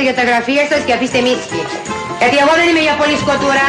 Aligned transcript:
πάστε 0.00 0.02
για 0.02 0.14
τα 0.14 0.22
γραφεία 0.28 0.64
σας 0.70 0.80
και 0.86 0.92
αφήστε 0.96 1.20
μίτσικη. 1.26 1.62
Γιατί 2.20 2.36
εγώ 2.42 2.52
δεν 2.58 2.66
είμαι 2.70 2.82
για 2.88 2.96
πολύ 3.00 3.16
σκοτούρα. 3.22 3.66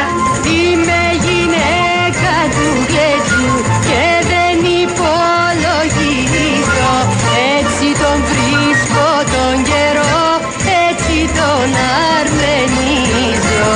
Είμαι 0.58 1.00
γυναίκα 1.24 2.34
του 2.54 2.66
γλέτζου 2.88 3.52
και 3.88 4.04
δεν 4.32 4.56
υπολογίζω 4.82 6.92
Έτσι 7.58 7.86
τον 8.02 8.18
βρίσκω 8.30 9.08
τον 9.34 9.54
καιρό, 9.70 10.22
έτσι 10.86 11.16
τον 11.38 11.68
αρμενίζω 12.16 13.72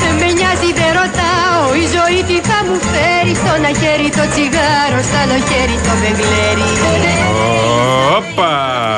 Δεν 0.00 0.14
με 0.20 0.28
νοιάζει 0.38 0.70
δεν 0.78 0.92
ρωτάω 1.00 1.64
η 1.82 1.84
ζωή 1.96 2.20
τι 2.28 2.36
θα 2.48 2.58
μου 2.66 2.76
φέρει 2.90 3.34
Στο 3.40 3.50
ένα 3.58 3.72
χέρι 3.80 4.08
το 4.18 4.24
τσιγάρο, 4.32 5.00
στο 5.08 5.16
άλλο 5.22 5.38
χέρι 5.48 5.76
το 5.86 5.92
μπεγλέρι 6.00 7.19
Όπα! 8.40 8.89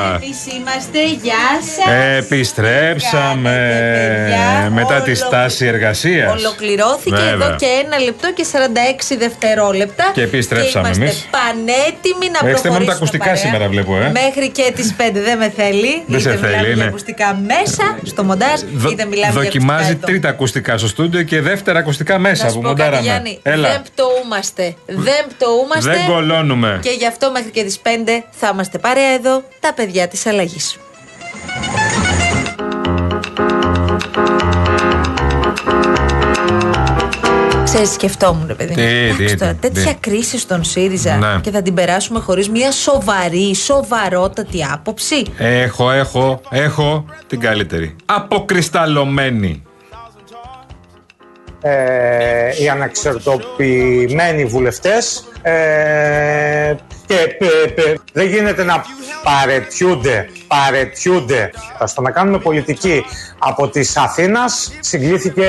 Εμείς 0.73 0.85
είμαστε, 0.85 1.25
γεια 1.25 1.47
σας. 1.61 2.23
Επιστρέψαμε 2.25 3.49
Κάνετε, 3.49 4.13
παιδιά. 4.17 4.69
μετά 4.69 5.01
τη 5.01 5.11
Ολο- 5.11 5.15
στάση 5.15 5.65
εργασίας. 5.65 6.31
Ολοκληρώθηκε 6.31 7.15
Βέβαια. 7.15 7.31
εδώ 7.47 7.55
και 7.55 7.65
ένα 7.85 7.99
λεπτό 7.99 8.33
και 8.33 8.43
46 8.43 9.15
δευτερόλεπτα. 9.17 10.11
Και 10.13 10.21
επιστρέψαμε 10.21 10.89
και 10.89 10.95
είμαστε 10.97 11.03
εμείς. 11.03 11.27
πανέτοιμοι 11.37 12.27
να 12.33 12.49
Έχετε 12.49 12.69
μόνο 12.69 12.83
προχωρήσουμε 12.83 12.85
τα 12.85 12.93
ακουστικά 12.93 13.23
παρέα. 13.25 13.41
σήμερα, 13.43 13.67
βλέπω, 13.67 13.97
ε. 13.97 14.11
Μέχρι 14.21 14.49
και 14.49 14.71
τις 14.75 14.93
5 14.97 15.21
δεν 15.21 15.37
με 15.37 15.49
θέλει. 15.55 16.03
Δεν 16.07 16.19
σε 16.21 16.29
είτε 16.29 16.37
θέλει, 16.37 16.51
μιλάμε 16.55 16.67
για 16.73 16.75
ναι. 16.83 16.89
ακουστικά 16.89 17.29
μέσα 17.51 17.85
στο 18.03 18.23
μοντάζ, 18.23 18.59
Δο- 18.73 18.89
είτε 18.89 19.05
μιλάμε 19.05 19.33
δοκιμάζει 19.33 19.81
για 19.83 19.91
ακουστικά 19.91 20.05
τρίτα 20.11 20.29
ακουστικά 20.29 20.77
στο 20.77 20.87
στούντιο 20.87 21.23
και 21.23 21.41
δεύτερα 21.41 21.79
ακουστικά 21.79 22.17
μέσα 22.19 22.43
Να 22.43 22.49
σου 22.49 22.55
που 22.55 22.61
πω 22.61 22.67
κάτι, 22.67 22.79
μοντάραμε. 22.81 23.01
Γιάννη, 23.07 23.39
Έλα. 23.43 23.69
δεν 23.69 23.81
πτωούμαστε. 23.89 24.65
Δεν 24.85 25.21
πτωούμαστε. 25.31 25.89
Δεν 25.91 26.05
κολώνουμε. 26.07 26.79
Και 26.81 26.89
γι' 26.89 27.07
αυτό 27.07 27.31
μέχρι 27.31 27.49
και 27.51 27.63
τις 27.63 27.79
5 27.79 28.23
θα 28.31 28.49
είμαστε 28.53 28.77
παρέα 28.77 29.13
εδώ, 29.19 29.43
τα 29.59 29.73
παιδιά 29.73 30.07
της 30.07 30.25
αλλαγής. 30.25 30.62
Ξέρεις, 37.73 37.91
σκεφτόμουν, 37.93 38.47
ρε 38.47 38.53
παιδί 38.53 38.69
μου. 38.69 38.75
Τι, 38.75 38.83
Εντάξει 38.83 39.25
τι, 39.25 39.35
τώρα, 39.37 39.53
τι, 39.53 39.69
τέτοια 39.69 39.91
τι. 39.93 39.97
κρίση 39.99 40.37
στον 40.39 40.63
ΣΥΡΙΖΑ 40.63 41.15
Ναι. 41.15 41.39
και 41.41 41.51
θα 41.51 41.61
την 41.61 41.73
περάσουμε 41.73 42.19
χωρίς 42.19 42.49
μια 42.49 42.71
σοβαρή, 42.71 43.55
σοβαρότατη 43.55 44.65
άποψη; 44.73 45.23
Έχω, 45.37 45.91
έχω, 45.91 46.41
έχω 46.49 47.05
την 47.27 47.39
καλύτερη. 47.39 47.95
Αποκρισταλωμένη. 48.05 49.63
ε, 51.61 52.63
οι 52.63 52.69
αναξερτοποιημένοι 52.69 54.45
βουλευτές 54.45 55.23
ε, 55.41 56.75
και 57.05 57.15
ε, 57.15 57.81
ε, 57.89 57.93
δεν 58.13 58.27
γίνεται 58.27 58.63
να 58.63 58.83
παρετιούνται, 59.23 60.29
παρετιούνται, 60.47 61.51
στο 61.85 62.01
να 62.01 62.11
κάνουμε 62.11 62.37
πολιτική 62.37 63.03
από 63.37 63.67
της 63.69 63.97
Αθήνας 63.97 64.71
συγκλήθηκε 64.79 65.47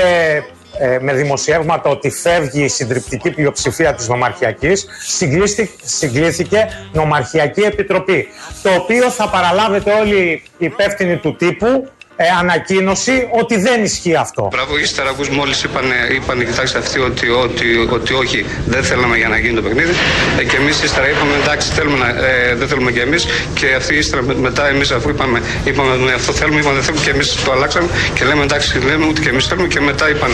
ε, 0.79 0.97
με 1.01 1.13
δημοσιεύματα 1.13 1.89
ότι 1.89 2.09
φεύγει 2.09 2.63
η 2.63 2.67
συντριπτική 2.67 3.29
πλειοψηφία 3.31 3.93
της 3.93 4.07
νομαρχιακής 4.07 4.85
συγκλήστη- 5.07 5.75
συγκλήθηκε 5.83 6.67
νομαρχιακή 6.91 7.61
επιτροπή 7.61 8.27
το 8.63 8.69
οποίο 8.73 9.09
θα 9.09 9.29
παραλάβετε 9.29 9.91
όλοι 9.93 10.41
οι 10.57 10.65
υπεύθυνοι 10.65 11.17
του 11.17 11.35
τύπου 11.35 11.89
ε, 12.17 12.23
ανακοίνωση 12.39 13.27
ότι 13.31 13.57
δεν 13.57 13.83
ισχύει 13.83 14.15
αυτό. 14.15 14.47
Μπράβο, 14.51 14.77
ύστερα 14.77 15.09
ακούς 15.09 15.29
μόλις 15.29 15.63
είπαν, 15.63 15.85
είπαν 16.15 16.45
κοιτάξτε 16.45 16.77
αυτοί 16.77 16.99
ότι, 16.99 17.29
ότι, 17.29 17.65
ότι 17.89 18.13
όχι, 18.13 18.45
δεν 18.65 18.83
θέλαμε 18.83 19.17
για 19.17 19.27
να 19.27 19.37
γίνει 19.37 19.55
το 19.55 19.61
παιχνίδι 19.61 19.93
ε, 20.39 20.43
και 20.43 20.55
εμείς 20.55 20.83
ύστερα 20.83 21.09
είπαμε 21.09 21.31
εντάξει 21.43 21.71
θέλουμε 21.71 21.97
να, 21.97 22.07
ε, 22.07 22.55
δεν 22.55 22.67
θέλουμε 22.67 22.91
και 22.91 23.01
εμείς 23.01 23.27
και 23.53 23.73
αυτοί 23.77 23.95
ύστερα 23.95 24.21
με- 24.21 24.35
μετά 24.35 24.67
εμείς 24.67 24.91
αφού 24.91 25.09
είπαμε, 25.09 25.41
είπαμε 25.65 25.95
ναι, 25.95 26.13
αυτό 26.13 26.31
θέλουμε, 26.33 26.59
είπαμε 26.59 26.75
δεν 26.75 26.83
θέλουμε 26.83 27.03
και 27.03 27.09
εμείς 27.11 27.43
το 27.43 27.51
αλλάξαμε 27.51 27.87
και 28.13 28.25
λέμε 28.25 28.43
εντάξει 28.43 28.79
λέμε 28.79 29.05
ούτε 29.05 29.21
και 29.21 29.29
εμείς 29.29 29.45
θέλουμε 29.47 29.67
και 29.67 29.79
μετά 29.79 30.09
είπαν 30.09 30.31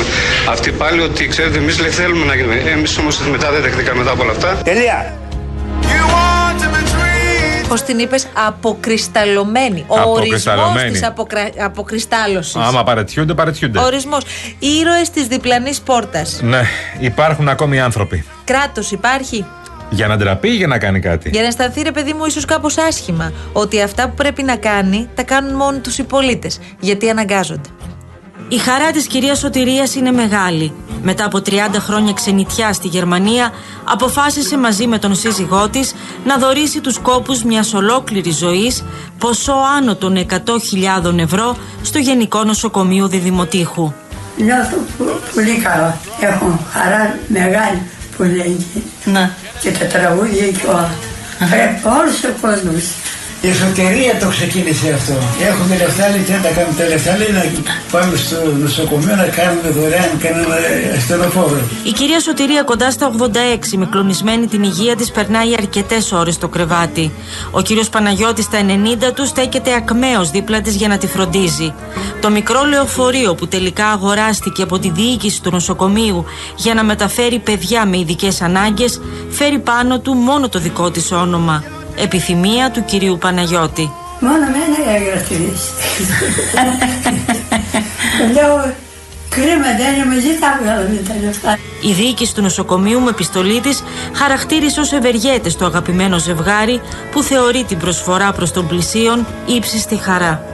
αυτοί 0.50 0.72
πάλι 0.72 1.02
ότι 1.02 1.28
ξέρετε 1.28 1.58
εμείς 1.58 1.80
λέει, 1.80 1.90
θέλουμε 1.90 2.26
να 2.26 2.36
γίνουμε, 2.36 2.56
εμείς 2.72 2.98
όμως 2.98 3.20
μετά 3.20 3.52
δεν 3.52 3.62
δεχτήκαμε 3.62 3.98
μετά 4.00 4.12
από 4.12 4.22
όλα 4.24 4.32
αυτά. 4.32 4.62
Τελεία. 4.64 5.21
Πώ 7.72 7.82
την 7.82 8.00
είπες, 8.00 8.28
αποκρισταλωμένη. 8.48 9.86
Ο 9.88 9.94
ορισμός 9.94 10.18
Αποκρισταλωμένη. 10.18 10.92
της 10.92 11.04
αποκρα... 11.04 11.50
αποκριστάλλωση. 11.60 12.60
Άμα 12.62 12.84
παρετιούνται, 12.84 13.34
παρετιούνται. 13.34 13.80
Ορισμός. 13.80 14.24
Ήρωες 14.60 15.10
της 15.10 15.28
διπλανής 15.28 15.82
πόρτας. 15.82 16.40
Ναι, 16.44 16.62
υπάρχουν 17.00 17.50
ακόμη 17.50 17.80
άνθρωποι. 17.82 18.26
Κράτος 18.44 18.92
υπάρχει; 18.92 19.46
Για 19.90 20.08
να 20.08 20.18
ντραπεί 20.18 20.48
ή 20.48 20.56
για 20.56 20.68
να 20.68 20.78
κάνει 20.78 21.00
κάτι; 21.00 21.30
Για 21.30 21.42
να 21.42 21.48
αισθανθεί, 21.48 21.82
ρε 21.82 21.92
παιδί 21.92 22.14
μου, 22.14 22.26
ίσως 22.26 22.46
κάπως 22.46 22.78
άσχημα. 22.78 23.32
Ότι 23.54 23.82
αυτά 23.82 24.08
που 24.08 24.14
πρέπει 24.16 24.44
να 24.44 24.56
κάνει 24.56 25.10
τα 25.16 25.24
κάνουν 25.24 25.56
μόνοι 25.56 25.80
τους 25.80 25.98
οι 25.98 26.04
πολίτες. 26.04 26.60
Γιατί 26.80 27.10
αναγκάζονται. 27.10 27.70
Η 28.48 28.58
χαρά 28.58 28.92
της 28.92 29.08
κυρίας 29.08 29.40
Σωτηρίας 29.40 29.96
είναι 29.96 30.12
μεγάλη. 30.12 30.74
Μετά 31.04 31.26
από 31.26 31.38
30 31.46 31.52
χρόνια 31.80 32.14
ξενιτιά 32.14 32.74
στη 32.74 32.88
Γερμανία, 32.88 33.52
αποφάσισε 33.84 34.58
μαζί 34.58 34.88
με 34.88 34.98
τον 35.00 35.16
σύζυγό 35.16 35.70
της 35.70 35.94
να 36.26 36.38
δωρήσει 36.38 36.82
τους 36.82 36.98
κόπους 37.00 37.44
μιας 37.44 37.74
ολόκληρης 37.74 38.38
ζωής 38.38 38.84
ποσό 39.18 39.56
άνω 39.78 39.96
των 39.96 40.18
100.000 40.30 41.18
ευρώ 41.18 41.56
στο 41.82 41.98
Γενικό 42.00 42.44
Νοσοκομείο 42.44 43.08
Διδημοτήχου. 43.08 43.94
Νιώθω 44.38 44.78
πο- 44.98 45.20
πολύ 45.36 45.56
καλά. 45.58 45.98
Έχω 46.20 46.60
χαρά 46.72 47.20
μεγάλη 47.28 47.82
που 48.18 48.24
λέει 48.24 48.66
Να. 49.06 49.32
και 49.62 49.72
τα 49.72 49.86
τραγούδια 49.86 50.48
και 50.48 50.68
όλα. 50.68 50.92
Πρέπει 51.38 51.88
όλους 52.00 52.20
τους 52.20 52.32
κόσμους. 52.42 52.84
Η 53.44 53.48
εσωτερία 53.48 54.18
το 54.20 54.28
ξεκίνησε 54.28 54.94
αυτό. 54.94 55.14
Έχουμε 55.50 55.78
λεφτά, 55.78 56.10
λέει, 56.10 56.22
τι 56.22 56.32
να 56.32 56.42
τα 56.42 56.50
κάνουμε 56.50 56.76
τα 56.78 56.88
λεφτά, 56.88 57.18
λέει, 57.18 57.32
να 57.32 57.44
πάμε 57.92 58.16
στο 58.16 58.36
νοσοκομείο 58.62 59.16
να 59.16 59.28
κάνουμε 59.28 59.70
δωρεάν 59.70 60.18
κανένα 60.24 60.56
ασθενοφόρο. 60.98 61.62
Η 61.84 61.92
κυρία 61.92 62.20
Σωτηρία 62.20 62.64
κοντά 62.64 62.92
στα 62.92 63.12
86 63.18 63.78
με 63.78 63.86
κλονισμένη 63.86 64.48
την 64.48 64.64
υγεία 64.64 64.96
της 64.96 65.12
περνάει 65.12 65.54
αρκετές 65.58 66.12
ώρες 66.12 66.34
στο 66.34 66.48
κρεβάτι. 66.48 67.12
Ο 67.52 67.62
κύριος 67.62 67.90
Παναγιώτης 67.90 68.46
στα 68.46 68.60
90 68.60 69.12
του 69.16 69.26
στέκεται 69.26 69.74
ακμαίος 69.74 70.32
δίπλα 70.32 70.62
της 70.62 70.76
για 70.76 70.88
να 70.88 70.98
τη 70.98 71.08
φροντίζει. 71.08 71.74
Το 72.22 72.30
μικρό 72.30 72.64
λεωφορείο 72.64 73.36
που 73.36 73.48
τελικά 73.48 73.88
αγοράστηκε 73.88 74.62
από 74.62 74.80
τη 74.80 74.90
διοίκηση 74.90 75.42
του 75.42 75.52
νοσοκομείου 75.52 76.26
για 76.56 76.74
να 76.74 76.84
μεταφέρει 76.84 77.40
παιδιά 77.40 77.86
με 77.86 77.98
ειδικές 77.98 78.42
ανάγκες 78.42 79.02
φέρει 79.30 79.60
πάνω 79.60 80.00
του 80.00 80.14
μόνο 80.14 80.50
το 80.50 80.60
δικό 80.60 80.92
της 80.92 81.12
όνομα. 81.12 81.64
Επιθυμία 81.96 82.72
του 82.72 82.86
κυρίου 82.86 83.18
Παναγιώτη. 83.18 83.92
Μόνο 84.20 84.38
μένα 84.38 84.96
έγραφε 84.96 85.36
Λέω 88.34 88.74
κρίμα 89.30 89.76
δεν 89.78 89.94
είναι 89.96 90.06
μαζί 90.06 90.40
τα 90.40 90.60
βγάλαμε 90.62 91.02
τα 91.08 91.14
λεφτά. 91.26 91.58
Η 91.82 91.92
διοίκηση 91.94 92.36
του 92.36 92.42
νοσοκομείου 92.42 93.00
με 93.00 93.10
επιστολή 93.10 93.60
της 93.60 93.84
χαρακτήρισε 94.14 94.80
ως 94.80 94.92
ευεργέτες 94.92 95.56
το 95.56 95.66
αγαπημένο 95.66 96.18
ζευγάρι 96.18 96.82
που 97.12 97.24
θεωρεί 97.24 97.64
την 97.64 97.78
προσφορά 97.78 98.32
προς 98.32 98.52
τον 98.52 98.68
πλησίον 98.68 99.26
ύψιστη 99.46 99.96
χαρά. 99.96 100.51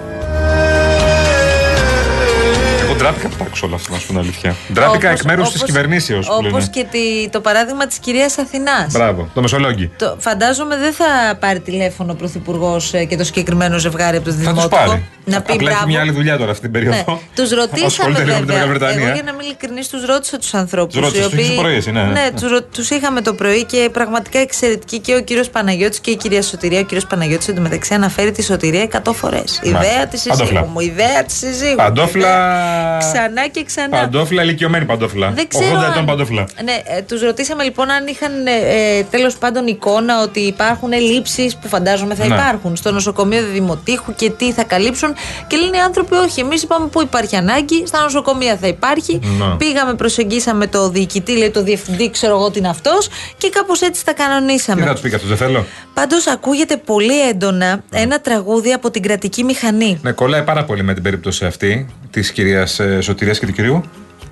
Ντράπηκα 3.07 3.28
που 3.29 3.35
τα 3.38 3.44
άκουσα 3.44 3.66
όλα 3.66 3.75
αυτά, 3.75 3.91
να 3.91 3.97
σου 4.00 4.06
πω 4.06 4.12
την 4.12 4.22
αλήθεια. 4.22 4.56
Ντράπηκα 4.73 5.09
εκ 5.09 5.22
μέρους 5.23 5.50
της 5.51 5.63
κυβερνήσεως 5.63 6.28
που 6.28 6.34
Όπως 6.34 6.51
λένε. 6.51 6.68
και 6.72 6.85
τη- 6.91 7.29
το 7.29 7.40
παράδειγμα 7.41 7.88
της 7.88 7.97
κυρίας 7.97 8.38
Αθηνάς. 8.38 8.91
Μπράβο, 8.91 9.29
το 9.34 9.41
Μεσολόγγι. 9.41 9.92
Το, 9.98 10.15
φαντάζομαι 10.19 10.77
δεν 10.77 10.94
θα 10.94 11.36
πάρει 11.39 11.59
τηλέφωνο 11.59 12.12
ο 12.12 12.15
Πρωθυπουργός 12.15 12.94
και 13.09 13.18
το 13.18 13.24
συγκεκριμένο 13.24 13.77
ζευγάρι 13.77 14.18
από 14.18 14.25
το 14.25 14.31
Θα 14.31 14.38
τους 14.38 14.48
Δημότικο. 14.48 14.75
πάρει. 14.75 15.06
Να 15.25 15.42
πει 15.42 15.51
Απλά 15.51 15.54
έχει 15.56 15.63
μπράβο. 15.74 15.88
μια 15.88 16.00
άλλη 16.00 16.12
δουλειά 16.12 16.38
τώρα 16.38 16.51
αυτή 16.51 16.62
την 16.63 16.71
περίοδο. 16.71 16.95
Ναι. 16.95 17.18
Τους 17.36 17.50
ρωτήσαμε 17.50 17.86
Ασχολείται 17.86 18.24
λίγο 18.24 18.33
με 18.33 18.38
την 18.38 18.45
βέβαια. 18.45 18.65
Μεγάλη 18.65 18.77
Βρετανία. 18.80 19.06
Εγώ 19.06 19.13
για 19.13 19.24
να 19.24 19.31
είμαι 19.31 19.44
ειλικρινής, 19.44 19.88
τους 19.89 20.06
ρώτησα 20.06 20.38
τους 20.38 20.54
ανθρώπους. 20.54 20.94
Τους 20.94 21.04
ρώτησες, 21.04 21.27
τους 21.30 21.39
είχες 21.39 21.56
το 21.56 21.62
πρωί 21.62 21.75
εσύ, 21.75 21.92
ναι. 21.92 22.04
ναι 22.04 22.30
τους 22.71 22.89
είχαμε 22.89 23.21
το 23.21 23.33
πρωί 23.33 23.63
και 23.65 23.89
πραγματικά 23.94 24.39
εξαιρετικοί 24.39 25.00
και 25.00 25.15
ο 25.15 25.21
κύριος 25.21 25.50
Παναγιώτης 25.50 26.00
και 26.00 26.12
η 26.12 26.15
κυρία 26.15 26.42
Σωτηρία. 26.42 26.80
Ο 26.80 26.83
κύριος 26.83 27.06
Παναγιώτης 27.07 27.48
εντωμεταξύ 27.48 27.94
αναφέρει 27.94 28.31
τη 28.31 28.44
Σωτηρία 28.44 28.81
100 28.81 29.13
φορές. 29.13 29.59
Ιδέα 29.63 30.07
της 30.07 30.24
Παντόφλα. 30.24 30.48
συζύγου 30.59 30.71
μου, 30.74 30.80
ιδέα 30.80 31.24
της 31.25 31.38
συζύγου. 31.38 31.75
Παντόφλα. 31.75 32.96
Ιδέα- 32.97 33.11
Ξανά 33.13 33.47
και 33.47 33.63
ξανά. 33.63 33.97
Παντόφλα, 33.97 34.44
ηλικιωμένη 34.44 34.85
παντόφλα. 34.85 35.31
Δεν 35.31 35.47
ξέρω 35.47 35.65
80 35.79 35.83
ετών 35.83 35.97
αν- 35.97 36.05
παντόφλα. 36.05 36.47
Ναι, 36.63 36.71
ε, 36.97 37.01
τους 37.01 37.21
ρωτήσαμε 37.21 37.63
λοιπόν 37.63 37.89
αν 37.91 38.07
είχαν 38.07 38.31
ε, 38.47 39.03
τέλος 39.11 39.38
πάντων 39.38 39.67
εικόνα 39.67 40.21
ότι 40.21 40.39
υπάρχουν 40.39 40.91
λήψει 40.91 41.51
που 41.61 41.67
φαντάζομαι 41.67 42.15
θα 42.15 42.27
Ναι. 42.27 42.35
υπάρχουν 42.35 42.75
στο 42.75 42.91
νοσοκομείο 42.91 43.41
Δημοτήχου 43.53 44.15
και 44.15 44.29
τι 44.29 44.51
θα 44.51 44.63
καλύψουν. 44.63 45.13
Και 45.47 45.57
λένε 45.57 45.77
οι 45.77 45.79
άνθρωποι, 45.79 46.15
όχι. 46.15 46.39
Εμείς 46.39 46.63
είπαμε 46.63 46.88
πού 46.88 47.01
υπάρχει 47.01 47.35
ανάγκη, 47.35 47.83
στα 47.88 48.01
νοσοκομεία 48.01 48.57
θα 48.57 48.67
υπάρχει. 48.67 49.19
Ναι. 49.39 49.55
Πήγαμε, 49.57 49.94
προσεγγίσαμε 49.94 50.67
το 50.67 50.89
διοικητή, 50.89 51.38
λέει 51.38 51.49
το 51.49 51.63
διευθυντή, 51.63 52.09
ξέρω 52.11 52.35
εγώ 52.35 52.51
τι 52.51 52.59
είναι 52.59 52.69
αυτός 52.69 53.07
και 53.38 53.49
κάπως 53.49 53.81
έτσι 53.81 54.05
τα 54.05 54.13
Τι 54.13 54.21
κανονίσαμε. 54.23 54.85
θα 54.85 54.91
τους 54.91 55.01
πει 55.01 55.09
και 55.09 55.15
αυτό, 55.15 55.27
δεν 55.27 55.38
θέλω. 55.38 55.65
Πάντως 55.94 56.27
ακούγεται 56.27 56.77
πολύ 56.77 57.27
έντονα 57.29 57.83
ένα 57.91 58.19
τραγούδι 58.21 58.71
από 58.73 58.91
την 58.91 59.01
κρατική 59.01 59.44
μηχανή 59.44 59.99
Ναι, 60.01 60.11
κολλάει 60.11 60.44
πάρα 60.44 60.63
πολύ 60.65 60.83
με 60.83 60.94
την 60.94 61.03
περίπτωση 61.03 61.45
αυτή 61.45 61.88
της 62.11 62.31
κυρίας 62.31 62.79
Σωτηρίας 63.01 63.39
και 63.39 63.45
του 63.45 63.51
κυρίου. 63.51 63.84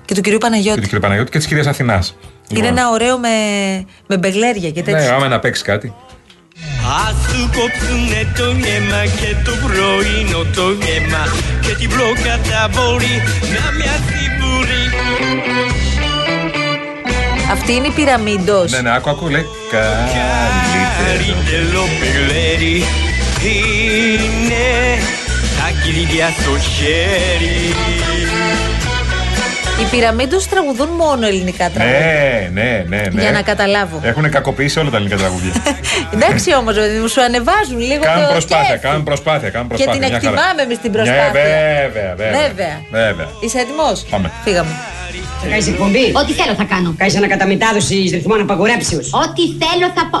και 0.04 0.14
του 0.14 0.20
κυρίου 0.20 0.38
Και 0.38 0.44
Παναγιώτη. 0.44 0.80
του 0.80 0.86
κυρίου 0.86 1.00
Παναγιώτη 1.00 1.30
και 1.30 1.38
της 1.38 1.46
κυρίας 1.46 1.66
Αθηνάς. 1.66 2.16
Είναι 2.48 2.66
ένα 2.66 2.90
ωραίο 2.90 3.18
με, 3.18 3.28
με 4.06 4.16
μπεγλέρια 4.18 4.70
και 4.70 4.82
τέτοια. 4.82 5.00
Ναι, 5.00 5.08
άμα 5.14 5.28
να 5.28 5.38
παίξει 5.38 5.62
κάτι. 5.62 5.94
Ας 7.06 7.14
σου 7.30 7.50
κόψουνε 7.56 8.32
το 8.36 8.44
αίμα 8.44 9.02
και 9.20 9.34
το 9.44 9.52
πρωινό 9.66 10.42
το 10.54 10.70
γέμα 10.84 11.24
Και 11.60 11.74
την 11.78 11.88
προκαταβολή 11.90 13.16
να 13.54 13.64
μοιάζει 13.76 14.24
βουρή 14.40 14.84
Αυτή 17.50 17.72
είναι 17.72 17.86
η 17.86 17.90
πυραμίδος. 17.90 18.72
Ναι, 18.72 18.80
ναι, 18.80 18.94
άκου, 18.94 19.10
άκου, 19.10 19.28
λέει. 19.28 19.46
Καλύτερο. 19.70 20.26
Καλύτερο 21.06 21.82
πιλέρι 22.00 22.84
είναι 23.42 24.66
τα 25.66 25.72
κλειδιά 25.82 26.28
στο 26.40 26.58
χέρι 26.58 27.74
Οι 29.80 29.84
πυραμίδους 29.90 30.46
τραγουδούν 30.48 30.88
μόνο 30.88 31.26
ελληνικά 31.26 31.70
τραγούδια. 31.70 32.00
Ναι, 32.52 32.60
ναι, 32.62 32.84
ναι, 32.88 33.02
ναι. 33.12 33.20
Για 33.22 33.32
να 33.32 33.42
καταλάβω. 33.42 34.00
Έχουν 34.02 34.30
κακοποιήσει 34.30 34.78
όλα 34.78 34.90
τα 34.90 34.96
ελληνικά 34.96 35.16
τραγούδια. 35.22 35.52
Εντάξει 36.14 36.54
όμως, 36.54 36.74
παιδί 36.74 36.98
μου, 36.98 37.06
σου 37.08 37.20
ανεβάζουν 37.22 37.78
λίγο 37.78 38.02
Κάνουν 38.04 38.24
το 38.26 38.32
προσπάθεια, 38.32 38.68
κέφι. 38.74 38.86
κάνουν 38.86 39.02
προσπάθεια, 39.04 39.50
κάνουν 39.50 39.68
Και 39.68 39.74
προσπάθεια. 39.74 40.00
την 40.00 40.10
μια 40.10 40.20
χαρά. 40.20 40.32
εκτιμάμε 40.32 40.62
εμείς 40.62 40.78
την 40.78 40.90
Ναι, 40.90 40.96
προσπάθεια. 40.96 41.30
βέβαια, 41.32 42.14
βέβαια. 42.16 42.30
Βέβαια. 42.40 42.74
βέβαια. 42.90 43.28
Είσαι 43.44 43.58
έτοιμος; 43.58 44.04
Πάμε. 44.10 44.30
Φύγαμε. 44.44 44.70
Θα 45.42 45.46
κάνεις 45.50 45.66
εκπομπή. 45.66 46.04
Ό,τι 46.20 46.32
θέλω 46.32 46.54
θα 46.54 46.64
κάνω. 46.72 46.94
Κάνεις 47.00 47.16
ανακαταμετάδοση 47.16 47.94
ρυθμών 48.16 48.40
απαγορέψεως. 48.40 49.06
Ό,τι 49.24 49.42
θέλω 49.62 49.86
θα 49.96 50.04
πω. 50.12 50.20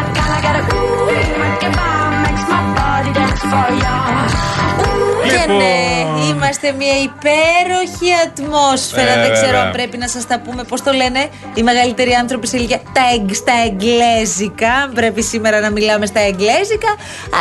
Ναι, 5.47 5.80
είμαστε 6.63 6.85
μια 6.85 6.97
υπέροχη 7.09 8.09
ατμόσφαιρα. 8.25 9.11
Ε, 9.11 9.21
Δεν 9.21 9.31
ξέρω 9.33 9.45
βέβαια. 9.45 9.61
αν 9.61 9.71
πρέπει 9.71 9.97
να 9.97 10.07
σας 10.07 10.27
τα 10.27 10.39
πούμε. 10.39 10.63
Πώς 10.63 10.81
το 10.81 10.91
λένε; 10.91 11.29
Οι 11.53 11.63
μεγαλύτεροι 11.63 12.11
άνθρωποι 12.13 12.47
σε 12.47 12.57
ηλικία. 12.57 12.81
Τα, 12.93 13.01
εγ, 13.13 13.33
στα 13.33 13.53
εγγλέζικα. 13.65 14.71
Αν 14.73 14.91
Πρέπει 14.93 15.21
σήμερα 15.23 15.59
να 15.59 15.69
μιλάμε 15.69 16.05
στα 16.05 16.19
εγγλέζικα. 16.19 16.91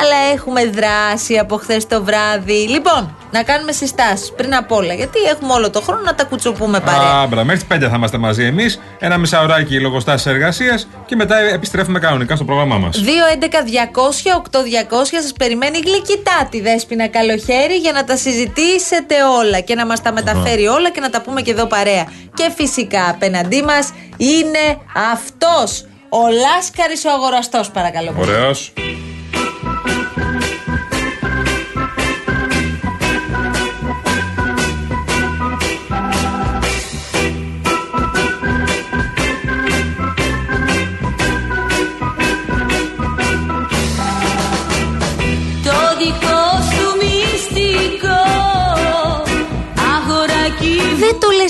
Αλλά 0.00 0.18
έχουμε 0.34 0.64
δράση 0.66 1.38
από 1.38 1.56
χθες 1.56 1.86
το 1.86 2.04
βράδυ. 2.04 2.68
Λοιπόν, 2.68 3.16
να 3.30 3.42
κάνουμε 3.42 3.72
συστάσεις 3.72 4.32
πριν 4.36 4.54
απ' 4.54 4.72
όλα. 4.72 4.94
Γιατί 4.94 5.18
έχουμε 5.32 5.52
όλο 5.52 5.70
το 5.70 5.80
χρόνο 5.80 6.02
να 6.02 6.14
τα 6.14 6.24
κουτσοπούμε 6.24 6.80
παρέα. 6.80 7.20
Άμπρα, 7.22 7.44
μέχρι 7.44 7.64
τις 7.66 7.76
5 7.76 7.88
θα 7.88 7.96
είμαστε 7.96 8.18
μαζί 8.18 8.44
εμείς. 8.44 8.80
Ένα 8.98 9.18
μισάωράκι 9.18 9.80
λογοστάσει 9.80 10.30
εργασίας 10.30 10.88
και 11.06 11.16
μετά 11.16 11.38
επιστρέφουμε 11.38 11.98
κανονικά 11.98 12.36
στο 12.36 12.44
πρόγραμμά 12.44 12.78
μας. 12.78 13.00
2, 13.00 13.26
11, 13.28 13.62
200, 13.64 14.30
8, 14.30 14.62
200 14.62 15.20
σας 15.22 15.32
περιμένει 15.32 15.78
γλυκητά 15.78 16.48
τη 16.50 16.60
Δέσποινα 16.60 17.06
Καλοχέρι 17.08 17.74
για 17.74 17.92
να 17.92 18.04
τα 18.04 18.16
συζητήσετε 18.16 19.09
όλα 19.14 19.60
και 19.60 19.74
να 19.74 19.86
μας 19.86 20.02
τα 20.02 20.12
μεταφέρει 20.12 20.66
όλα 20.66 20.90
και 20.90 21.00
να 21.00 21.10
τα 21.10 21.20
πούμε 21.20 21.42
και 21.42 21.50
εδώ 21.50 21.66
παρέα. 21.66 22.12
Και 22.34 22.50
φυσικά 22.56 23.08
απέναντί 23.08 23.62
μας 23.62 23.92
είναι 24.16 24.78
αυτός, 25.12 25.84
ο 26.08 26.28
Λάσκαρης 26.28 27.04
ο 27.04 27.10
αγοραστός 27.10 27.70
παρακαλώ. 27.70 28.12
πολύ. 28.12 28.99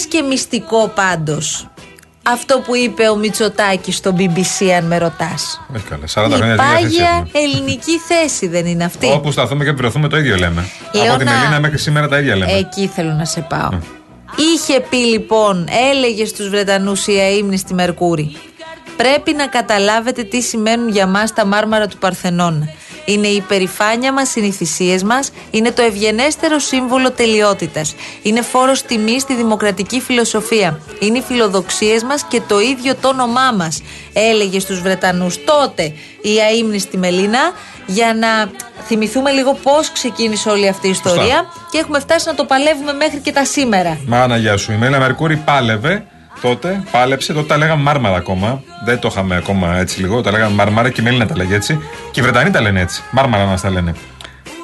Λες 0.00 0.06
και 0.08 0.22
μυστικό 0.22 0.88
πάντως. 0.94 1.68
Αυτό 2.22 2.58
που 2.58 2.76
είπε 2.76 3.08
ο 3.08 3.16
Μητσοτάκης 3.16 3.96
στο 3.96 4.14
BBC 4.18 4.66
αν 4.76 4.84
με 4.84 4.98
ρωτάς. 4.98 5.60
Όχι 5.76 5.84
καλά. 5.84 6.04
40 6.14 6.30
Η 6.30 6.36
χρόνια 6.36 6.56
τέτοια 6.56 6.68
θέση 6.72 6.82
πάγια 6.82 7.08
έχουμε. 7.08 7.30
ελληνική 7.32 7.98
θέση 8.08 8.48
δεν 8.48 8.66
είναι 8.66 8.84
αυτή. 8.84 9.06
Όπου 9.12 9.30
σταθούμε 9.32 9.64
και 9.64 9.72
πληρωθούμε 9.72 10.08
το 10.08 10.16
ίδιο 10.16 10.36
λέμε. 10.36 10.64
Λέω 10.92 11.08
Από 11.10 11.16
την 11.18 11.26
να- 11.26 11.32
Ελλήνα 11.34 11.60
μέχρι 11.60 11.78
σήμερα 11.78 12.08
τα 12.08 12.18
ίδια 12.18 12.36
λέμε. 12.36 12.52
Εκεί 12.52 12.86
θέλω 12.86 13.12
να 13.12 13.24
σε 13.24 13.40
πάω. 13.48 13.68
Είχε 14.54 14.80
πει 14.80 14.96
λοιπόν, 14.96 15.68
έλεγε 15.92 16.24
στους 16.24 16.48
Βρετανούς 16.48 17.06
η 17.06 17.12
αείμνη 17.18 17.56
στη 17.56 17.74
Μερκούρη. 17.74 18.36
Πρέπει 18.96 19.32
να 19.32 19.46
καταλάβετε 19.46 20.22
τι 20.22 20.40
σημαίνουν 20.42 20.88
για 20.88 21.06
μας 21.06 21.32
τα 21.32 21.44
μάρμαρα 21.46 21.86
του 21.86 21.96
Παρθενώνα. 21.98 22.68
Είναι 23.10 23.26
η 23.26 23.34
υπερηφάνεια 23.34 24.12
μας, 24.12 24.36
είναι 24.36 24.46
οι 24.46 24.50
θυσίες 24.50 25.02
μας, 25.02 25.32
είναι 25.50 25.70
το 25.70 25.82
ευγενέστερο 25.82 26.58
σύμβολο 26.58 27.10
τελειότητας. 27.10 27.94
Είναι 28.22 28.42
φόρος 28.42 28.82
τιμής 28.82 29.22
στη 29.22 29.34
δημοκρατική 29.34 30.00
φιλοσοφία. 30.00 30.80
Είναι 31.00 31.18
οι 31.18 31.22
φιλοδοξίες 31.22 32.02
μας 32.02 32.24
και 32.28 32.40
το 32.48 32.60
ίδιο 32.60 32.94
το 33.00 33.08
όνομά 33.08 33.52
μας, 33.56 33.82
έλεγε 34.12 34.60
στους 34.60 34.80
Βρετανούς 34.80 35.44
τότε 35.44 35.92
η 36.22 36.40
αείμνη 36.40 36.78
στη 36.78 36.96
Μελίνα, 36.96 37.40
για 37.86 38.14
να 38.14 38.50
θυμηθούμε 38.86 39.30
λίγο 39.30 39.58
πώς 39.62 39.92
ξεκίνησε 39.92 40.48
όλη 40.48 40.68
αυτή 40.68 40.86
η 40.86 40.90
ιστορία 40.90 41.46
και 41.70 41.78
έχουμε 41.78 42.00
φτάσει 42.00 42.26
να 42.28 42.34
το 42.34 42.44
παλεύουμε 42.44 42.92
μέχρι 42.92 43.18
και 43.18 43.32
τα 43.32 43.44
σήμερα. 43.44 43.98
Μάνα 44.06 44.36
γεια 44.36 44.56
σου. 44.56 44.72
Η 44.72 44.76
Μέλα 44.76 44.98
Μερκούρη 44.98 45.36
πάλευε 45.36 46.04
τότε, 46.42 46.82
πάλεψε. 46.90 47.32
Τότε 47.32 47.46
τα 47.46 47.56
λέγαμε 47.56 47.82
μάρμαρα 47.82 48.16
ακόμα. 48.16 48.62
Δεν 48.84 48.98
το 48.98 49.08
είχαμε 49.10 49.36
ακόμα 49.36 49.76
έτσι 49.78 50.00
λίγο. 50.00 50.20
Τα 50.20 50.30
λέγαμε 50.30 50.54
μάρμαρα 50.54 50.90
και 50.90 51.00
η 51.00 51.04
Μέλινα 51.04 51.26
τα 51.26 51.36
λέγε 51.36 51.54
έτσι. 51.54 51.78
Και 52.10 52.20
οι 52.20 52.22
Βρετανοί 52.22 52.50
τα 52.50 52.60
λένε 52.60 52.80
έτσι. 52.80 53.02
Μάρμαρα 53.10 53.44
να 53.44 53.58
τα 53.58 53.70
λένε. 53.70 53.94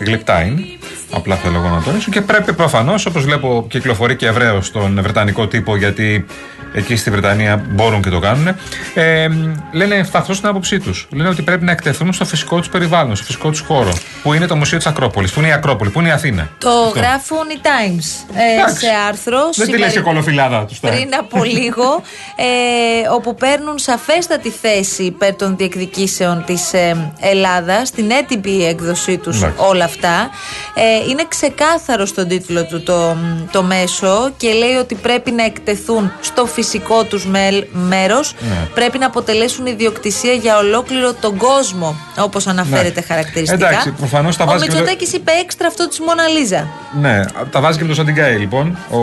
Γλυπτά 0.01 0.43
είναι. 0.43 0.63
Απλά 1.11 1.37
θέλω 1.37 1.57
εγώ 1.59 1.69
να 1.69 1.83
τονίσω. 1.83 2.11
Και 2.11 2.21
πρέπει 2.21 2.53
προφανώς, 2.53 3.07
όπως 3.07 3.25
βλέπω, 3.25 3.67
κυκλοφορεί 3.69 4.17
και 4.17 4.27
ευρέως 4.27 4.67
στον 4.67 4.99
Βρετανικό 5.03 5.47
τύπο, 5.47 5.77
γιατί 5.77 6.27
εκεί 6.73 6.97
στη 6.97 7.11
Βρετανία 7.11 7.65
μπορούν 7.71 8.03
και 8.03 8.11
το 8.11 8.19
κάνουν. 8.19 8.49
Ε, 8.95 9.29
λένε 9.73 10.03
φαθώ 10.03 10.35
στην 10.35 10.49
άποψή 10.49 10.79
τους. 10.81 11.07
Λένε 11.13 11.29
ότι 11.29 11.43
πρέπει 11.43 11.65
να 11.65 11.73
εκτεθούν 11.73 12.13
στο 12.13 12.25
φυσικό 12.25 12.59
τους 12.59 12.69
περιβάλλον, 12.69 13.17
στο 13.17 13.25
φυσικό 13.25 13.51
τους 13.51 13.61
χώρο. 13.61 13.93
Που 14.23 14.33
είναι 14.33 14.47
το 14.47 14.57
Μουσείο 14.57 14.77
της 14.79 14.87
Ακρόπολης. 14.87 15.33
Που 15.33 15.39
είναι 15.41 15.49
η 15.49 15.53
Ακρόπολη, 15.53 15.91
που 15.91 15.99
είναι 16.01 16.09
η 16.09 16.13
Αθήνα. 16.13 16.49
Το 16.59 16.69
Αυτό. 16.71 16.99
γράφουν 16.99 17.39
οι 17.55 17.61
Times 17.63 18.35
ε, 18.37 18.53
Εντάξει. 18.55 18.77
σε 18.77 18.87
άρθρο. 19.09 19.39
Δεν 19.39 19.51
τη 19.51 19.61
σήμερα- 19.63 19.85
λες 19.85 19.93
και 19.93 20.01
κολοφυλάδα 20.01 20.65
τους 20.65 20.79
πριν 20.79 21.09
από 21.19 21.45
λίγο, 21.59 22.03
ε, 22.37 23.09
όπου 23.15 23.35
παίρνουν 23.35 23.79
σαφέστατη 23.79 24.51
θέση 24.51 25.03
υπέρ 25.03 25.35
των 25.37 25.57
διεκδικήσεων 25.57 26.45
της 26.47 26.73
ε, 26.73 27.13
Ελλάδας, 27.21 27.89
στην 27.89 28.11
έτυπη 28.11 28.67
έκδοσή 28.67 29.17
τους 29.19 29.37
Εντάξει. 29.37 29.63
όλα 29.69 29.85
αυτά. 29.85 30.31
Ε, 30.75 30.96
είναι 31.09 31.25
ξεκάθαρο 31.29 32.07
στον 32.07 32.29
τίτλο 32.29 32.65
του 32.65 32.83
το, 32.83 33.17
το 33.53 33.63
μέσο 33.63 34.31
και 34.37 34.53
λέει 34.53 34.75
ότι 34.75 34.95
πρέπει 34.95 35.31
να 35.31 35.45
εκτεθούν 35.45 36.13
στο 36.21 36.47
φυσικό 36.47 37.05
τους 37.05 37.27
μέλ, 37.27 37.65
μέρος, 37.73 38.35
Ναι. 38.41 38.69
πρέπει 38.75 38.99
να 38.99 39.07
αποτελέσουν 39.07 39.67
ιδιοκτησία 39.67 40.33
για 40.33 40.57
ολόκληρο 40.59 41.13
τον 41.21 41.37
κόσμο, 41.37 41.97
όπως 42.19 42.47
αναφέρεται 42.47 43.01
Ναι. 43.01 43.07
χαρακτηριστικά. 43.07 43.69
Εντάξει, 43.69 43.91
προφανώς 43.91 44.37
τα 44.37 44.45
Ο 44.45 44.47
βάζει 44.47 44.65
και 44.65 44.71
το- 44.71 44.77
Μητσοτάκης 44.77 45.13
είπε 45.13 45.31
έξτρα 45.43 45.67
αυτό 45.67 45.89
της 45.89 46.01
Μόνα 46.01 46.27
Λίζα. 46.27 46.67
Ναι, 47.01 47.21
τα 47.51 47.61
βάζει 47.61 47.77
και 47.77 47.83
με 47.83 47.89
τον 47.95 47.97
Σαντιγκάη 47.97 48.37
λοιπόν. 48.37 48.79
Ο, 48.91 48.97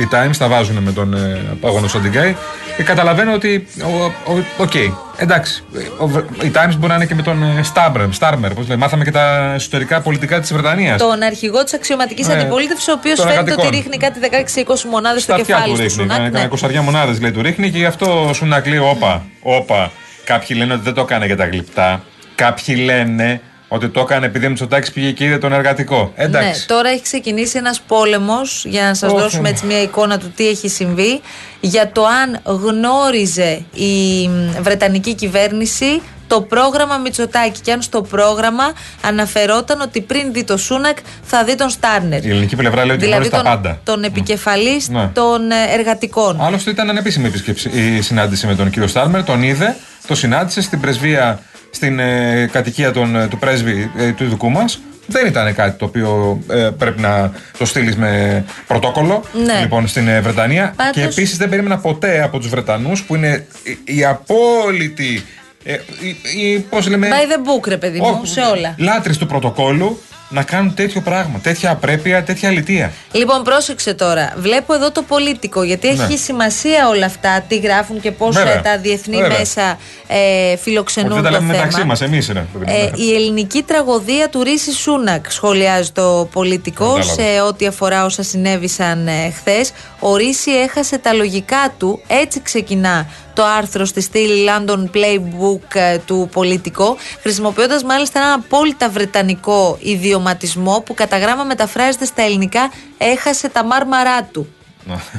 οι 0.00 0.08
Times 0.12 0.36
τα 0.38 0.48
βάζουν 0.48 0.76
με 0.76 0.92
τον 0.92 1.14
ε, 1.14 1.44
αγώνα 1.64 1.88
Σαντιγκάη. 1.88 2.36
Και 2.76 2.82
καταλαβαίνω 2.82 3.32
ότι. 3.32 3.66
ο- 3.82 4.04
ο- 4.32 4.44
Οκ, 4.56 4.72
εντάξει. 5.16 5.64
Ο, 6.00 6.08
οι 6.44 6.50
Times 6.54 6.74
μπορεί 6.78 6.88
να 6.88 6.94
είναι 6.94 7.06
και 7.06 7.14
με 7.14 7.22
τον 7.22 7.42
ε, 7.58 7.62
Στάρμερ. 7.62 8.12
Στάρμερ 8.12 8.54
πώς 8.54 8.68
λέει, 8.68 8.76
μάθαμε 8.76 9.04
και 9.04 9.10
τα 9.10 9.52
εσωτερικά 9.54 10.00
πολιτικά 10.00 10.40
της 10.40 10.52
Βρετανίας. 10.52 10.98
Τον 11.00 11.22
αρχηγό 11.22 11.64
της 11.64 11.74
αξιωματικής 11.74 12.26
Ναι. 12.26 12.32
αντιπολίτευσης, 12.34 12.88
ο 12.88 12.92
οποίος 12.92 13.16
Των 13.18 13.28
φαίνεται 13.28 13.52
ότι 13.52 13.66
εργατικών. 13.66 13.80
ρίχνει 13.82 13.96
κάτι 13.96 14.18
16-20 14.20 14.84
μονάδες 14.90 15.22
στο 15.22 15.32
Στα 15.32 15.40
αυτιά 15.40 15.54
κεφάλι 15.54 15.72
του 15.72 15.76
του 15.78 15.82
ρίχνει. 15.82 16.02
Σουνάκ. 16.02 16.16
Κάνα 16.16 16.28
ναι. 16.28 16.30
κάνα 16.34 16.44
εικοσαριά 16.44 16.82
μονάδες 16.82 17.20
λέει 17.20 17.30
του 17.32 17.42
ρίχνει 17.42 17.70
και 17.70 17.78
γι' 17.78 17.84
αυτό 17.84 18.30
σου 18.34 18.46
να 18.46 18.60
κλείω 18.60 18.88
όπα. 18.90 19.22
Όπα. 19.42 19.90
Κάποιοι 20.24 20.56
λένε 20.60 20.72
ότι 20.72 20.82
δεν 20.82 20.94
το 20.94 21.00
έκανε 21.00 21.26
για 21.26 21.36
τα 21.36 21.46
γλυπτά. 21.46 22.02
Κάποιοι 22.34 22.74
λένε 22.84 23.40
Ότι 23.72 23.88
το 23.88 24.00
έκανε 24.00 24.26
επειδή 24.26 24.46
ο 24.46 24.48
Μητσοτάκης 24.48 24.92
πήγε 24.92 25.10
και 25.10 25.24
είδε 25.24 25.38
τον 25.38 25.52
εργατικό. 25.52 26.12
Εντάξει. 26.14 26.48
Ναι, 26.48 26.54
τώρα 26.66 26.88
έχει 26.88 27.02
ξεκινήσει 27.02 27.58
ένας 27.58 27.80
πόλεμος, 27.80 28.64
για 28.64 28.82
να 28.82 28.94
σας 28.94 29.12
Όχι, 29.12 29.20
δώσουμε 29.20 29.42
ναι. 29.42 29.48
έτσι 29.48 29.66
μια 29.66 29.82
εικόνα 29.82 30.18
του 30.18 30.32
τι 30.36 30.48
έχει 30.48 30.68
συμβεί, 30.68 31.20
για 31.60 31.92
το 31.92 32.04
αν 32.04 32.40
γνώριζε 32.44 33.62
η 33.74 34.28
μ, 34.28 34.62
Βρετανική 34.62 35.14
κυβέρνηση 35.14 36.02
το 36.26 36.40
πρόγραμμα 36.40 36.96
Μητσοτάκη. 36.96 37.60
Και 37.60 37.72
αν 37.72 37.82
στο 37.82 38.02
πρόγραμμα 38.02 38.72
αναφερόταν 39.02 39.80
ότι 39.80 40.00
πριν 40.00 40.32
δει 40.32 40.44
το 40.44 40.56
Σούνακ 40.56 40.96
θα 41.22 41.44
δει 41.44 41.54
τον 41.54 41.68
Στάρνερ. 41.70 42.24
Η 42.24 42.28
ελληνική 42.30 42.56
πλευρά 42.56 42.84
λέει 42.84 42.96
ότι 42.96 43.04
Δηλαδή 43.04 43.28
γνώριζε 43.28 43.42
τον, 43.42 43.52
τα 43.52 43.68
πάντα. 43.68 43.80
τον 43.84 44.04
επικεφαλής 44.04 44.88
Ναι. 44.88 45.10
των 45.14 45.50
ε, 45.50 45.54
εργατικών. 45.78 46.40
Άλλωστε 46.40 46.70
ήταν 46.70 46.90
ανεπίσημη 46.90 47.26
επίσκεψη 47.26 47.70
η 47.74 48.00
συνάντηση 48.00 48.46
με 48.46 48.54
τον 48.54 48.70
κύριο 48.70 48.88
Στάρμερ. 48.88 49.24
Τον 49.24 49.42
είδε, 49.42 49.76
το 50.06 50.14
συνάντησε 50.14 50.60
στην 50.62 50.80
πρεσβεία, 50.80 51.40
στην 51.70 51.98
ε, 51.98 52.48
κατοικία 52.52 52.92
των, 52.92 53.16
ε, 53.16 53.26
του 53.26 53.38
πρέσβη 53.38 53.90
ε, 53.98 54.10
του 54.12 54.24
δικού 54.28 54.50
μας. 54.50 54.80
Δεν 55.06 55.26
ήταν 55.26 55.54
κάτι 55.54 55.78
το 55.78 55.84
οποίο 55.84 56.40
ε, 56.50 56.68
πρέπει 56.78 57.00
να 57.00 57.32
το 57.58 57.64
στείλεις 57.66 57.96
με 57.96 58.44
πρωτόκολλο 58.66 59.22
Ναι. 59.44 59.60
λοιπόν, 59.60 59.88
στην 59.88 60.08
ε, 60.08 60.20
Βρετανία. 60.20 60.72
Πάντως- 60.76 60.94
Και 60.94 61.02
επίσης 61.02 61.36
δεν 61.36 61.48
περίμενα 61.48 61.78
ποτέ 61.78 62.22
από 62.22 62.38
τους 62.38 62.48
Βρετανούς 62.48 63.02
που 63.02 63.14
είναι 63.14 63.46
η, 63.84 63.96
η 63.96 64.04
απόλυτη. 64.04 65.24
Ε, 65.64 65.72
η, 66.00 66.40
η, 66.52 66.58
πώς 66.58 66.88
λέμε, 66.88 67.08
By 67.10 67.12
the 67.32 67.36
book, 67.64 67.68
ρε 67.68 67.76
παιδί 67.76 68.00
μου, 68.00 68.20
σε 68.24 68.40
όλα. 68.40 68.74
λάτρε 68.78 69.12
του 69.14 69.26
πρωτοκόλλου 69.26 70.00
να 70.32 70.42
κάνουν 70.42 70.74
τέτοιο 70.74 71.00
πράγμα. 71.00 71.38
Τέτοια 71.42 71.70
απρέπεια, 71.70 72.22
τέτοια 72.22 72.48
αλητία. 72.48 72.92
Λοιπόν, 73.12 73.42
πρόσεξε 73.42 73.94
τώρα. 73.94 74.32
Βλέπω 74.36 74.74
εδώ 74.74 74.90
το 74.92 75.02
πολίτικο, 75.02 75.62
γιατί 75.62 75.86
Ναι. 75.92 76.04
έχει 76.04 76.18
σημασία 76.18 76.88
όλα 76.88 77.06
αυτά, 77.06 77.44
τι 77.48 77.56
γράφουν 77.58 78.00
και 78.00 78.10
πώς 78.12 78.36
Βέβαια. 78.36 78.60
τα 78.62 78.78
διεθνή 78.78 79.16
Βέβαια. 79.16 79.38
μέσα 79.38 79.78
ε, 80.06 80.52
Ότι 80.52 80.60
φιλοξενούν 80.62 81.14
δεν 81.14 81.22
τα 81.22 81.28
το 81.28 81.34
λέμε 81.34 81.52
θέμα. 81.52 81.64
μεταξύ 81.64 81.84
μας, 81.86 82.00
εμείς 82.00 82.28
είναι. 82.28 82.46
Ε, 82.64 82.90
η 82.94 83.14
ελληνική 83.14 83.62
τραγωδία 83.62 84.28
του 84.28 84.42
Ρίση 84.42 84.72
Σούνακ 84.72 85.30
σχολιάζει 85.30 85.90
το 85.90 86.28
πολιτικό 86.32 86.84
Κατάλαβα. 86.84 87.12
σε 87.12 87.40
ό,τι 87.48 87.66
αφορά 87.66 88.04
όσα 88.04 88.22
συνέβησαν 88.22 89.06
ε, 89.08 89.30
χθες. 89.36 89.72
Ο 90.00 90.16
Ρίση 90.16 90.50
έχασε 90.50 90.98
τα 90.98 91.12
λογικά 91.12 91.74
του. 91.78 92.00
Έτσι 92.06 92.40
ξεκινά 92.42 93.06
το 93.34 93.44
άρθρο 93.44 93.84
στη 93.84 94.00
στήλη 94.00 94.48
London 94.48 94.84
Playbook 94.94 95.74
ε, 95.74 95.98
του 95.98 96.28
πολιτικό, 96.32 96.96
χρησιμοποιώντας 97.20 97.84
μάλιστα 97.84 98.18
έναν 98.18 98.32
απόλυτα 98.32 98.88
βρετανικό 98.88 99.78
ιδιωματισμό 99.80 100.82
που 100.86 100.94
κατά 100.94 101.18
γράμμα 101.18 101.44
μεταφράζεται 101.44 102.04
στα 102.04 102.22
ελληνικά 102.22 102.72
έχασε 102.98 103.48
τα 103.48 103.64
μάρμαρά 103.64 104.22
του 104.22 104.54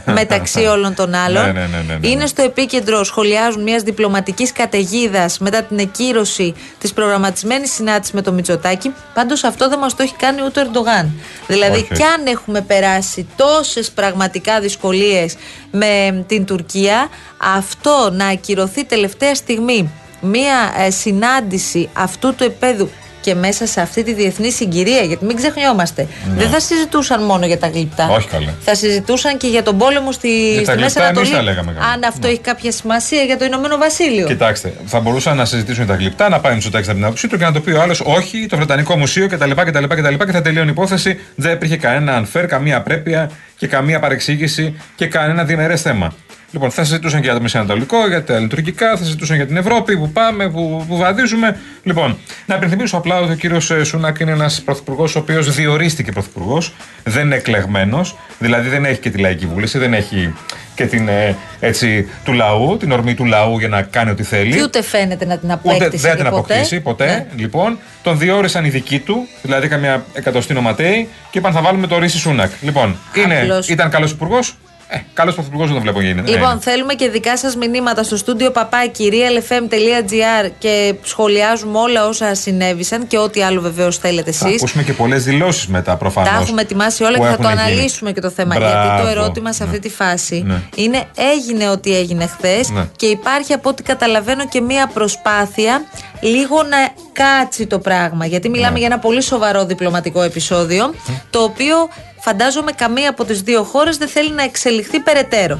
μεταξύ 0.06 0.60
όλων 0.60 0.96
των 0.96 1.14
άλλων. 1.14 1.46
Ναι, 1.46 1.52
ναι, 1.52 1.60
ναι, 1.60 1.84
ναι, 1.88 1.98
ναι. 2.02 2.08
Είναι 2.08 2.26
στο 2.26 2.42
επίκεντρο, 2.42 3.04
σχολιάζουν, 3.04 3.64
μιας 3.64 3.82
διπλωματικής 3.82 4.52
καταιγίδας 4.52 5.40
μετά 5.40 5.64
την 5.64 5.80
εκκύρωση 5.80 6.54
της 6.78 6.94
προγραμματισμένης 6.94 7.72
συνάντησης 7.72 8.14
με 8.14 8.22
το 8.22 8.32
Μητσοτάκι. 8.32 8.94
Πάντως 9.14 9.44
αυτό 9.44 9.70
δεν 9.70 9.80
μας 9.80 9.96
το 9.96 10.04
έχει 10.04 10.16
κάνει 10.16 10.42
ούτε 10.46 10.60
ο 10.60 10.64
Ερντογάν. 10.64 11.12
Δηλαδή, 11.48 11.80
Όχι. 11.80 11.94
κι 11.94 12.04
αν 12.04 12.26
έχουμε 12.26 12.62
περάσει 12.62 13.28
τόσες 13.36 13.92
πραγματικά 13.92 14.60
δυσκολίες 14.60 15.36
με 15.72 16.24
την 16.28 16.46
Τουρκία, 16.46 17.10
αυτό 17.56 18.10
να 18.12 18.28
ακυρωθεί 18.28 18.84
τελευταία 18.86 19.36
στιγμή 19.36 19.90
μια 20.22 20.74
ε, 20.78 20.90
συνάντηση 20.92 21.90
αυτού 21.94 22.36
του 22.36 22.44
επίπεδου 22.44 22.90
και 23.22 23.36
μέσα 23.36 23.66
σε 23.66 23.82
αυτή 23.82 24.04
τη 24.04 24.14
διεθνή 24.14 24.52
συγκυρία, 24.52 25.02
γιατί 25.02 25.26
μην 25.26 25.36
ξεχνιόμαστε, 25.36 26.08
Ναι. 26.28 26.34
δεν 26.42 26.50
θα 26.50 26.60
συζητούσαν 26.60 27.24
μόνο 27.24 27.46
για 27.46 27.58
τα 27.60 27.68
γλυπτά. 27.68 28.08
Όχι 28.10 28.28
καλά. 28.28 28.54
Θα 28.62 28.76
συζητούσαν 28.76 29.38
και 29.38 29.48
για 29.48 29.64
τον 29.64 29.78
πόλεμο 29.78 30.12
στη, 30.12 30.52
Για 30.54 30.64
τα 30.66 30.72
στη 30.72 30.82
Μέση 30.82 30.94
γλυπτά 31.00 31.02
εμείς 31.08 31.20
Ανατολή. 31.20 31.32
τα 31.36 31.42
λέγαμε 31.42 31.72
καλά. 31.74 31.86
Αν 31.94 32.04
αυτό 32.04 32.28
έχει 32.28 32.40
κάποια 32.40 32.72
σημασία 32.72 33.22
για 33.22 33.38
το 33.38 33.46
Ηνωμένο 33.46 33.78
Βασίλειο. 33.78 34.28
Κοιτάξτε, 34.28 34.74
θα 34.86 35.00
μπορούσαν 35.00 35.38
να 35.38 35.46
συζητήσουν 35.46 35.86
τα 35.88 35.96
γλυπτά, 35.96 36.30
να 36.30 36.40
πάει 36.40 36.54
Μητσοτάκη 36.54 36.86
από 36.86 36.96
την 36.96 37.06
άποψή 37.06 37.28
του 37.28 37.38
και 37.38 37.44
να 37.44 37.52
το 37.52 37.60
πει 37.60 37.72
ο 37.72 37.82
άλλος 37.82 38.02
Όχι, 38.06 38.46
το 38.50 38.56
Βρετανικό 38.58 38.98
Μουσείο 38.98 39.28
κτλ. 39.28 39.52
κτλ, 39.52 39.84
κτλ 39.88 40.14
και 40.26 40.32
θα 40.32 40.42
τελειώνει 40.42 40.68
η 40.68 40.72
υπόθεση. 40.72 41.20
Δεν 41.36 41.54
υπήρχε 41.54 41.78
κανένα 41.78 42.24
unfair, 42.26 42.46
καμία 42.48 42.78
απρέπεια 42.78 43.32
και 43.58 43.68
καμία 43.68 44.00
παρεξήγηση 44.00 44.76
και 44.96 45.06
κανένα 45.08 45.44
διμερές 45.44 45.82
θέμα. 45.82 46.14
Λοιπόν, 46.52 46.72
θα 46.72 46.84
συζητούσαν 46.84 47.20
και 47.20 47.26
για 47.26 47.36
το 47.36 47.42
Μεσανατολικό, 47.42 48.08
για 48.08 48.24
τα 48.24 48.40
λειτουργικά, 48.40 48.90
θα 48.98 49.04
συζητούσαν 49.04 49.36
για 49.36 49.48
την 49.48 49.58
Ευρώπη, 49.58 49.98
που 49.98 50.10
πάμε, 50.10 50.50
που, 50.50 50.86
που 50.88 50.98
βαδίζουμε. 50.98 51.58
Λοιπόν, 51.84 52.18
να 52.46 52.56
υπενθυμίσω 52.56 52.98
απλά 52.98 53.20
ότι 53.20 53.32
ο 53.32 53.36
κύριος 53.36 53.72
Σούνακ 53.84 54.20
είναι 54.20 54.32
ένας 54.32 54.62
πρωθυπουργός 54.62 55.16
ο 55.16 55.20
οποίος 55.20 55.56
διορίστηκε 55.56 56.12
πρωθυπουργός, 56.12 56.74
δεν 57.04 57.26
είναι 57.26 57.36
εκλεγμένος, 57.36 58.16
δηλαδή 58.40 58.70
δεν 58.70 58.86
έχει 58.86 59.00
και 59.00 59.10
τη 59.10 59.18
λαϊκή 59.18 59.46
βούληση, 59.46 59.78
δεν 59.78 59.94
έχει 59.94 60.34
και 60.76 60.86
την 60.86 61.08
ε, 61.08 61.36
έτσι, 61.60 62.08
του 62.24 62.34
λαού, 62.34 62.78
την 62.78 62.92
ορμή 62.92 63.14
του 63.14 63.26
λαού 63.26 63.60
για 63.60 63.68
να 63.68 63.82
κάνει 63.82 64.10
ό,τι 64.12 64.24
θέλει. 64.24 64.56
Και 64.56 64.62
ούτε 64.62 64.82
φαίνεται 64.84 65.26
να 65.26 65.38
την 65.38 65.50
Ούτε 65.52 65.60
απέκτησε. 65.76 66.08
δεν 66.08 66.16
την 66.16 66.24
και 66.26 66.30
ποτέ. 66.30 66.54
αποκτήσει 66.54 66.80
ποτέ. 66.80 67.06
Ναι. 67.06 67.26
Λοιπόν, 67.36 67.80
τον 68.04 68.18
διόρισαν 68.18 68.66
οι 68.66 68.70
δικοί 68.70 69.00
του, 69.00 69.28
δηλαδή 69.42 69.68
καμιά 69.68 70.06
εκατοστή 70.14 70.54
νοματέοι, 70.54 71.08
και 71.32 71.38
είπαν 71.38 71.54
θα 71.54 71.62
βάλουμε 71.62 71.88
το 71.88 72.00
Ρίση 72.00 72.18
Σούνακ. 72.18 72.52
Λοιπόν, 72.62 72.96
είναι, 73.16 73.40
Απλώς. 73.42 73.68
ήταν 73.70 73.90
καλός 73.90 74.12
υπουργός. 74.12 74.56
Ε, 74.94 74.98
καλός 75.14 75.34
πρωθυπουργός 75.34 75.68
δεν 75.68 75.76
το 75.76 75.82
βλέπω 75.82 76.02
γίνεται. 76.02 76.32
Λοιπόν, 76.32 76.54
Ναι. 76.54 76.60
θέλουμε 76.62 76.94
και 76.94 77.10
δικά 77.10 77.38
σας 77.38 77.56
μηνύματα 77.56 78.04
στο 78.04 78.18
στούντιο 78.18 78.52
παπάκι 78.52 79.12
realfm.gr 79.14 80.50
και 80.58 80.94
σχολιάζουμε 81.04 81.78
όλα 81.80 82.08
όσα 82.08 82.36
συνέβησαν 82.36 83.08
και 83.08 83.18
ό,τι 83.18 83.42
άλλο 83.44 83.62
βεβαίως 83.62 83.98
θέλετε 83.98 84.32
Θα 84.32 84.48
εσείς. 84.48 84.60
ακούσουμε 84.62 84.84
και 84.84 84.94
πολλές 84.94 85.24
δηλώσεις 85.24 85.68
μετά 85.68 85.96
προφανώς. 85.98 86.30
Τα 86.30 86.40
έχουμε 86.42 86.62
ετοιμάσει 86.62 87.04
όλα 87.04 87.18
και 87.18 87.24
θα 87.26 87.38
το 87.38 87.48
αναλύσουμε 87.48 88.12
και 88.12 88.22
το 88.22 88.30
θέμα. 88.30 88.56
Μπράβο. 88.58 88.72
Γιατί 88.88 89.02
το 89.02 89.08
ερώτημα 89.08 89.54
σε 89.54 89.64
αυτή 89.64 89.80
τη 89.80 89.90
φάση 89.90 90.44
Ναι. 90.48 90.62
είναι 90.76 91.04
έγινε 91.34 91.70
ό,τι 91.70 91.96
έγινε 91.98 92.26
χθες 92.28 92.70
Ναι. 92.70 92.88
και 92.96 93.06
υπάρχει 93.06 93.54
από 93.54 93.70
ό,τι 93.70 93.84
καταλαβαίνω 93.84 94.48
και 94.48 94.62
μία 94.62 94.88
προσπάθεια 94.94 95.82
λίγο 96.22 96.64
να 96.64 96.78
κάτσει 97.14 97.68
το 97.68 97.80
πράγμα. 97.80 98.26
Γιατί 98.26 98.50
μιλάμε 98.50 98.72
Ναι. 98.74 98.78
για 98.78 98.88
ένα 98.88 99.00
πολύ 99.00 99.22
σοβαρό 99.22 99.66
διπλωματικό 99.66 100.22
επεισόδιο 100.22 100.94
το 101.30 101.40
οποίο 101.40 101.76
φαντάζομαι 102.24 102.72
καμία 102.72 103.10
από 103.10 103.26
τις 103.26 103.42
δύο 103.42 103.64
χώρες 103.64 103.98
δεν 103.98 104.08
θέλει 104.08 104.32
να 104.32 104.44
εξελιχθεί 104.44 105.00
περαιτέρω. 105.00 105.60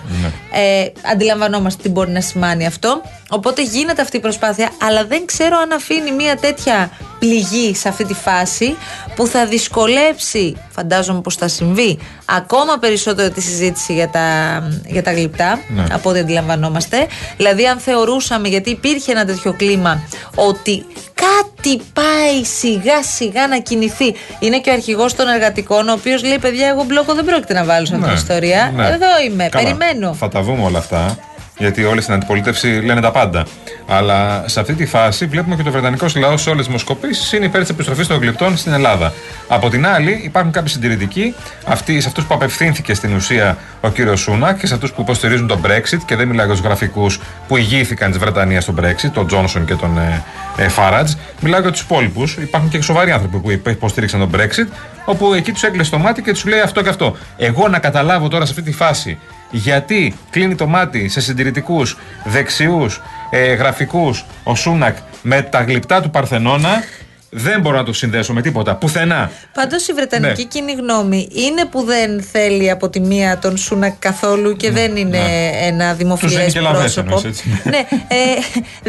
Ε, 0.54 0.86
αντιλαμβανόμαστε 1.12 1.82
τι 1.84 1.90
μπορεί 1.90 2.12
να 2.12 2.22
σημάνει 2.22 2.66
αυτό. 2.66 3.02
Οπότε 3.30 3.64
γίνεται 3.64 4.02
αυτή 4.02 4.18
η 4.18 4.20
προσπάθεια, 4.20 4.70
αλλά 4.82 5.06
δεν 5.06 5.26
ξέρω 5.26 5.58
αν 5.58 5.72
αφήνει 5.72 6.12
μια 6.12 6.36
τέτοια 6.38 6.92
πληγή 7.20 7.76
σε 7.76 7.88
αυτή 7.88 8.06
τη 8.06 8.14
φάση 8.14 8.76
που 9.16 9.28
θα 9.28 9.46
δυσκολέψει, 9.46 10.58
φαντάζομαι 10.72 11.22
πως 11.22 11.36
θα 11.36 11.48
συμβεί, 11.48 12.00
ακόμα 12.26 12.78
περισσότερο 12.78 13.30
τη 13.30 13.42
συζήτηση 13.42 13.94
για 13.94 14.10
τα, 14.10 14.24
για 14.88 15.04
τα 15.04 15.12
γλυπτά, 15.12 15.60
Ναι. 15.68 15.86
από 15.92 16.10
ό,τι 16.10 16.20
αντιλαμβανόμαστε. 16.20 17.08
Δηλαδή, 17.38 17.68
αν 17.68 17.78
θεωρούσαμε, 17.80 18.48
γιατί 18.48 18.70
υπήρχε 18.70 19.12
ένα 19.12 19.26
τέτοιο 19.26 19.54
κλίμα, 19.54 20.02
ότι 20.36 20.86
κάτι 21.26 21.82
πάει 21.94 22.44
σιγά 22.44 23.04
σιγά 23.04 23.48
να 23.48 23.58
κινηθεί. 23.60 24.16
Είναι 24.40 24.60
και 24.60 24.70
ο 24.70 24.74
αρχηγός 24.74 25.16
των 25.16 25.28
εργατικών, 25.28 25.90
ο 25.90 25.92
οποίος 25.92 26.24
λέει: 26.24 26.40
Παιδιά, 26.40 26.68
εγώ 26.68 26.84
μπλόκο 26.84 27.14
δεν 27.14 27.26
πρόκειται 27.26 27.54
να 27.54 27.64
βάλω 27.64 27.86
σε 27.86 27.94
αυτή 27.96 28.06
Ναι, 28.08 28.12
την 28.14 28.22
ιστορία. 28.22 28.72
ναι. 28.76 28.86
Εδώ 28.88 29.08
είμαι, 29.26 29.48
Καλά, 29.50 29.64
περιμένω. 29.64 30.14
Θα 30.14 30.28
τα 30.28 30.42
δούμε 30.42 30.64
όλα 30.64 30.78
αυτά. 30.78 31.18
Γιατί 31.62 31.84
όλοι 31.84 32.02
στην 32.02 32.14
αντιπολίτευση 32.14 32.68
λένε 32.68 33.02
τα 33.02 33.12
πάντα. 33.12 33.46
Αλλά 33.88 34.44
σε 34.48 34.60
αυτή 34.60 34.74
τη 34.74 34.86
φάση 34.86 35.26
βλέπουμε 35.26 35.56
και 35.56 35.64
το 35.64 35.72
Βρετανικό 35.72 36.06
λαό 36.16 36.38
σε 36.38 36.50
όλες 36.50 36.60
τις 36.60 36.68
δημοσκοπήσει 36.68 37.36
είναι 37.38 37.46
υπέρ 37.46 37.62
της 37.62 37.70
επιστροφής 37.70 38.08
των 38.08 38.20
γλυπτών 38.20 38.58
στην 38.58 38.74
Ελλάδα. 38.74 39.14
Από 39.48 39.70
την 39.70 39.88
άλλη, 39.88 40.22
υπάρχουν 40.24 40.52
κάποιοι 40.52 40.74
συντηρητικοί, 40.74 41.36
αυτοί, 41.66 42.02
σε 42.02 42.08
αυτούς 42.08 42.26
που 42.26 42.34
απευθύνθηκε 42.34 42.94
στην 42.94 43.16
ουσία 43.16 43.58
ο 43.82 43.90
κύριος 43.90 44.20
Σούνακ 44.20 44.58
και 44.58 44.68
σε 44.68 44.74
αυτούς 44.74 44.92
που 44.92 45.02
υποστηρίζουν 45.02 45.48
τον 45.48 45.62
Brexit. 45.66 46.00
Και 46.06 46.16
δεν 46.16 46.28
μιλάω 46.28 46.46
για 46.46 46.56
τους 46.56 46.64
γραφικούς 46.64 47.20
που 47.48 47.58
ηγήθηκαν 47.58 48.10
της 48.10 48.20
Βρετανίας 48.20 48.64
στον 48.64 48.80
Brexit, 48.82 49.10
τον 49.14 49.28
Τζόνσον 49.28 49.66
και 49.66 49.76
τον 49.76 49.98
ε, 49.98 50.24
ε, 50.58 50.68
Φάρατζ. 50.68 51.12
Μιλάω 51.42 51.62
για 51.62 51.72
τους 51.72 51.82
υπόλοιπους. 51.82 52.34
Υπάρχουν 52.38 52.70
και 52.70 52.82
σοβαροί 52.82 53.12
άνθρωποι 53.12 53.38
που 53.38 53.52
υπε- 53.52 53.74
υποστήριξαν 53.74 54.20
τον 54.20 54.30
Brexit, 54.36 54.68
όπου 55.06 55.34
εκεί 55.34 55.52
τους 55.52 55.64
έκλεισε 55.64 55.92
το 55.92 55.98
μάτι 55.98 56.22
και 56.22 56.32
τους 56.32 56.46
λέει 56.46 56.60
αυτό 56.60 56.82
και 56.82 56.90
αυτό. 56.90 57.16
Εγώ 57.38 57.68
να 57.68 57.80
καταλάβω 57.80 58.28
τώρα 58.28 58.46
σε 58.46 58.52
αυτή 58.52 58.64
τη 58.64 58.72
φάση 58.72 59.18
γιατί 59.52 60.14
κλείνει 60.30 60.56
το 60.56 60.68
μάτι 60.68 61.10
σε 61.10 61.22
συντηρητικούς, 61.22 61.98
δεξιούς, 62.24 63.02
ε, 63.30 63.54
γραφικούς 63.54 64.26
ο 64.44 64.56
Σούνακ 64.56 64.98
με 65.22 65.42
τα 65.42 65.62
γλυπτά 65.62 66.02
του 66.02 66.10
Παρθενώνα, 66.10 66.84
δεν 67.34 67.62
μπορώ 67.62 67.78
να 67.78 67.84
το 67.84 67.94
συνδέσω 67.94 68.34
με 68.34 68.42
τίποτα. 68.42 68.76
Πουθενά. 68.76 69.32
Πάντως 69.54 69.88
η 69.88 69.94
Βρετανική 69.94 70.42
Ναι. 70.42 70.48
κοινή 70.48 70.72
γνώμη 70.72 71.28
είναι 71.34 71.66
που 71.66 71.84
δεν 71.84 72.22
θέλει 72.32 72.70
από 72.70 72.90
τη 72.90 73.00
μία 73.00 73.38
τον 73.38 73.58
Σούνακ 73.58 73.94
καθόλου 74.00 74.56
και 74.56 74.72
δεν 74.72 74.96
είναι 74.96 75.20
ένα 75.62 75.90
Τους 75.90 75.98
δημοφιλές 75.98 76.36
δίνει 76.38 76.52
και 76.52 76.60
λαβέ 76.60 76.78
πρόσωπο. 76.78 77.08
εννοείς, 77.16 77.24
έτσι. 77.26 77.62
ναι, 77.64 77.78
ε, 78.08 78.16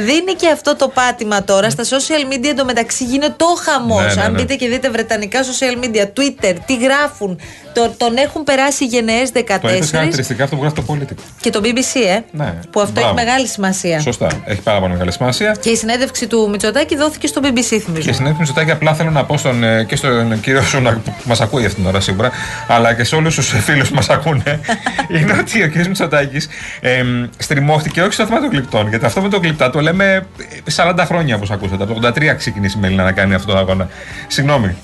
δίνει 0.02 0.32
και 0.36 0.48
αυτό 0.48 0.76
το 0.76 0.88
πάτημα 0.88 1.44
τώρα. 1.44 1.70
Στα 1.70 1.82
social 1.84 2.32
media 2.32 2.48
εντωμεταξύ 2.50 3.04
γίνεται 3.04 3.34
το 3.36 3.46
χαμός. 3.64 4.04
Ναι, 4.04 4.14
ναι, 4.14 4.22
Αν 4.22 4.32
ναι. 4.32 4.38
μπείτε 4.38 4.54
και 4.54 4.68
δείτε 4.68 4.90
βρετανικά 4.90 5.40
social 5.42 5.84
media, 5.84 6.02
Twitter, 6.02 6.54
τι 6.66 6.76
γράφουν. 6.76 7.40
Το, 7.74 7.94
τον 7.96 8.16
έχουν 8.16 8.44
περάσει 8.44 8.84
γενναίες 8.86 9.30
14 9.34 9.60
Το 9.60 9.74
είπε 9.74 9.86
χαρακτηριστικά 9.86 10.44
αυτό 10.44 10.56
που 10.56 10.60
γράφει 10.62 10.76
το 10.76 10.82
πολίτικο. 10.82 11.22
και 11.40 11.50
το 11.50 11.60
BBC, 11.64 12.00
ε, 12.08 12.18
Ναι. 12.30 12.54
που 12.70 12.80
αυτό 12.80 12.92
Μπράβο. 12.92 13.08
έχει 13.08 13.26
μεγάλη 13.26 13.46
σημασία. 13.46 14.00
Σωστά. 14.00 14.42
Έχει 14.44 14.60
πάρα 14.60 14.80
πολύ 14.80 14.92
μεγάλη 14.92 15.12
σημασία. 15.12 15.56
Και 15.60 15.70
η 15.70 15.76
συνέντευξη 15.76 16.26
του 16.26 16.48
Μητσοτάκη 16.50 16.96
δόθηκε 16.96 17.26
στο 17.26 17.40
BBC, 17.44 17.78
θυμίζω. 17.78 18.06
Και 18.08 18.12
η 18.40 18.44
συνέντευξη 18.44 18.52
Κυριάκο 18.52 18.64
Μητσοτάκη, 18.64 18.70
απλά 18.70 18.94
θέλω 18.94 19.10
να 19.10 19.24
πω 19.24 19.36
στον, 19.36 19.64
ε, 19.64 19.84
και 19.84 19.96
στον 19.96 20.40
κύριο 20.40 20.62
Σούνα 20.62 20.92
που 20.92 21.12
μας 21.24 21.40
ακούει 21.40 21.64
αυτήν 21.64 21.82
την 21.82 21.86
ώρα 21.86 22.00
σίγουρα, 22.00 22.30
αλλά 22.66 22.94
και 22.94 23.04
σε 23.04 23.14
όλους 23.14 23.34
τους 23.34 23.48
φίλους 23.48 23.88
που 23.88 23.94
μας 23.94 24.08
ακούνε, 24.08 24.60
είναι 25.18 25.32
ότι 25.40 25.62
ο 25.62 25.66
κύριος 25.66 25.86
Μητσοτάκης 25.86 26.48
ε, 26.80 27.04
στριμώχτηκε 27.38 28.02
όχι 28.02 28.12
στο 28.12 28.26
θέμα 28.26 28.40
των 28.40 28.50
γλυπτών. 28.50 28.88
Γιατί 28.88 29.04
αυτό 29.04 29.20
με 29.22 29.28
το 29.28 29.38
γλυπτά 29.38 29.70
το 29.70 29.80
λέμε 29.80 30.26
40 30.74 30.94
χρόνια 31.06 31.36
όπως 31.36 31.50
ακούσατε. 31.50 31.82
Από 31.82 32.00
το 32.00 32.08
83 32.08 32.34
ξεκίνησε 32.36 32.76
η 32.78 32.80
Μελίνα 32.80 33.04
να 33.04 33.12
κάνει 33.12 33.34
αυτό 33.34 33.52
το 33.52 33.58
αγώνα. 33.58 33.88
Συγγνώμη. 34.26 34.76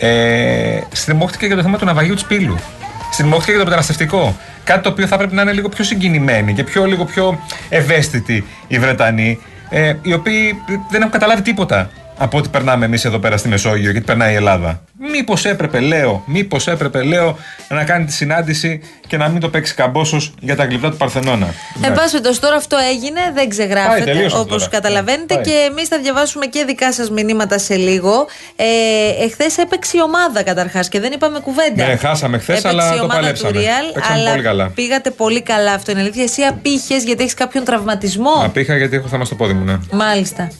Ε, 0.00 0.80
στριμώχτηκε 0.92 1.46
για 1.46 1.56
το 1.56 1.62
θέμα 1.62 1.78
του 1.78 1.84
ναυαγίου 1.84 2.14
του 2.14 2.26
Πύλου. 2.26 2.56
Στριμώχτηκε 3.12 3.50
για 3.50 3.58
το 3.58 3.64
μεταναστευτικό. 3.64 4.36
Κάτι 4.64 4.82
το 4.82 4.88
οποίο 4.88 5.06
θα 5.06 5.16
πρέπει 5.16 5.34
να 5.34 5.42
είναι 5.42 5.52
λίγο 5.52 5.68
πιο 5.68 5.84
συγκινημένοι 5.84 6.54
και 6.54 6.64
πιο, 6.64 6.84
λίγο 6.84 7.04
πιο 7.04 7.40
ευαίσθητοι 7.68 8.44
οι 8.66 8.78
Βρετανοί, 8.78 9.38
ε, 9.68 9.94
οι 10.02 10.12
οποίοι 10.12 10.62
δεν 10.90 11.00
έχουν 11.00 11.12
καταλάβει 11.12 11.42
τίποτα 11.42 11.90
από 12.18 12.38
ό,τι 12.38 12.48
περνάμε 12.48 12.84
εμείς 12.84 13.04
εδώ 13.04 13.18
πέρα 13.18 13.36
στη 13.36 13.48
Μεσόγειο 13.48 13.92
και 13.92 13.98
τι 13.98 14.04
περνάει 14.04 14.32
η 14.32 14.36
Ελλάδα. 14.36 14.80
Μήπως 15.12 15.44
έπρεπε, 15.44 15.80
λέω, 15.80 16.22
μήπως 16.26 16.66
έπρεπε, 16.66 17.02
λέω, 17.02 17.36
να 17.68 17.84
κάνει 17.84 18.04
τη 18.04 18.12
συνάντηση 18.12 18.80
και 19.06 19.16
να 19.16 19.28
μην 19.28 19.40
το 19.40 19.48
παίξει 19.48 19.74
καμπόσος 19.74 20.34
για 20.40 20.56
τα 20.56 20.64
γλυπτά 20.64 20.90
του 20.90 20.96
Παρθενώνα. 20.96 21.46
Εν 21.82 21.92
πάση 21.92 22.10
περιπτώσει, 22.10 22.40
τώρα 22.40 22.56
αυτό 22.56 22.76
έγινε, 22.90 23.20
δεν 23.24 23.34
Πάει, 23.34 23.48
ξεγράφεται 23.48 24.04
τελείωσε 24.04 24.26
αυτό 24.26 24.38
όπως 24.40 24.56
τώρα. 24.64 24.70
καταλαβαίνετε 24.70 25.34
Πάει. 25.34 25.44
και 25.44 25.50
εμείς 25.70 25.88
θα 25.88 25.98
διαβάσουμε 25.98 26.46
και 26.46 26.64
δικά 26.66 26.92
σας 26.92 27.10
μηνύματα 27.10 27.58
σε 27.58 27.74
λίγο. 27.76 28.26
Ε, 28.56 29.24
Εχθές 29.24 29.58
έπαιξε 29.58 29.96
η 29.96 30.00
ομάδα 30.02 30.42
καταρχάς 30.42 30.88
και 30.88 31.00
δεν 31.00 31.12
είπαμε 31.12 31.40
κουβέντα. 31.40 31.86
Ναι, 31.86 31.96
χάσαμε 31.96 32.38
χθες, 32.38 32.58
Έπαιξε 32.58 32.68
αλλά 32.76 32.94
η 32.94 32.96
το 32.96 33.02
ομάδα 33.02 33.20
παλέψαμε. 33.20 33.52
του 33.52 33.58
Real, 33.58 33.94
Παίξαμε 33.94 34.18
αλλά 34.18 34.30
πολύ 34.30 34.42
καλά. 34.42 34.68
πήγατε 34.74 35.10
πολύ 35.10 35.42
καλά. 35.42 35.72
Αυτό 35.72 35.90
είναι 35.90 36.00
αλήθεια. 36.00 36.22
Εσύ 36.22 36.42
απήχες 36.42 37.04
γιατί 37.04 37.22
έχεις 37.22 37.34
κάποιον 37.34 37.64
τραυματισμό; 37.64 38.32
Απήχα 38.44 38.76
γιατί 38.76 38.96
έχω 38.96 39.08
θέμα 39.08 39.24
στο 39.24 39.34
πόδι 39.34 39.52
μου, 39.52 39.64
ναι. 39.64 39.76
Μάλιστα. 39.92 40.50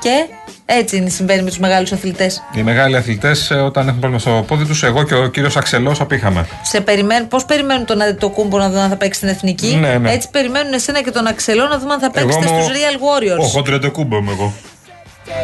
Και; 0.00 0.26
Έτσι 0.70 0.96
είναι, 0.96 1.08
συμβαίνει 1.08 1.42
με 1.42 1.48
τους 1.48 1.58
μεγάλους 1.58 1.92
αθλητές. 1.92 2.42
Οι 2.54 2.62
μεγάλοι 2.62 2.96
αθλητές, 2.96 3.50
όταν 3.50 3.88
έχουν 3.88 4.00
πρόβλημα 4.00 4.18
στο 4.18 4.44
πόδι 4.46 4.64
τους, 4.64 4.82
εγώ 4.82 5.02
και 5.02 5.14
ο 5.14 5.26
κύριος 5.28 5.56
Αξελός 5.56 6.00
απήχαμε. 6.00 6.46
Σε 6.62 6.80
περιμένουν, 6.80 7.28
πώς 7.28 7.44
περιμένουν 7.44 7.84
τον 7.86 8.02
Αντετοκούμπο 8.02 8.58
να 8.58 8.68
δουν 8.70 8.78
αν 8.78 8.88
θα 8.88 8.96
παίξει 8.96 9.18
στην 9.18 9.28
εθνική; 9.30 9.76
Ναι, 9.80 9.98
ναι. 9.98 10.12
Έτσι 10.12 10.28
περιμένουν 10.30 10.72
εσένα 10.72 11.02
και 11.02 11.10
τον 11.10 11.26
Αξελό 11.26 11.66
να 11.66 11.78
δούμε 11.78 11.92
αν 11.92 12.00
θα 12.00 12.10
παίξετε 12.10 12.46
είμαι 12.48 12.58
ο- 12.58 12.62
στους 12.62 12.76
Real 12.76 12.94
Warriors. 12.96 13.38
Ο 13.40 13.46
Χοντρεντεκούμπο 13.46 14.16
είμαι 14.16 14.30
εγώ. 14.30 14.52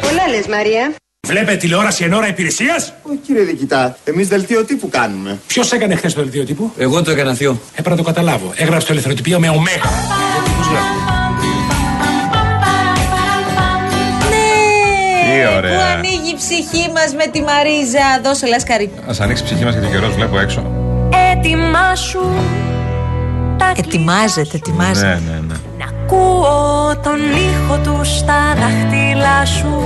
Πολλά 0.01 0.29
λες 0.31 0.47
Μαρία. 0.47 0.95
Βλέπετε 1.27 1.57
τηλεόραση 1.57 2.05
εν 2.05 2.13
ώρα 2.13 2.29
υπηρεσίας; 2.29 2.93
Όχι 3.03 3.17
κύριε 3.27 3.43
Δικητά, 3.43 3.97
εμείς 4.05 4.29
δελτίο 4.29 4.65
τύπου 4.65 4.89
κάνουμε. 4.89 5.39
Ποιος 5.47 5.73
έκανε 5.73 5.95
χθες 5.95 6.15
το 6.15 6.23
δελτίο 6.23 6.45
τύπου. 6.45 6.73
Εγώ 6.79 7.03
το 7.03 7.11
έκανα 7.11 7.35
θείο. 7.35 7.61
Έπρεπε 7.71 7.91
να 7.91 7.97
το 7.97 8.03
καταλάβω. 8.03 8.53
Έγραψε 8.57 8.87
το 8.87 8.93
ελευθεροτυπίο 8.93 9.39
με 9.39 9.49
ωμέγα. 9.49 9.91
Τι 15.49 15.57
ωραία. 15.57 15.75
Που 15.75 15.81
ανοίγει 15.93 16.31
η 16.31 16.37
ψυχή 16.37 16.85
μας 16.95 17.15
με 17.15 17.27
τη 17.33 17.41
Μαρίζα; 17.43 18.07
Δώσε 18.25 18.47
λάσκαρη. 18.47 18.91
Α 19.11 19.13
ανοίξει 19.25 19.43
η 19.43 19.47
ψυχή 19.47 19.65
μας 19.65 19.75
γιατί 19.75 19.89
καιρό 19.89 20.11
βλέπω 20.11 20.39
έξω. 20.39 20.63
Έτοιμά 21.33 21.95
σου 21.95 22.23
Ετοιμάζεται, 23.77 24.57
ετοιμάζεται. 24.57 25.07
Ναι, 25.27 25.33
ναι, 25.33 25.41
ναι. 25.47 25.55
Ακούω 25.89 26.97
τον 27.03 27.19
ήχο 27.51 27.79
του 27.83 28.01
στα 28.05 28.41
δάχτυλά 28.57 29.45
σου 29.45 29.83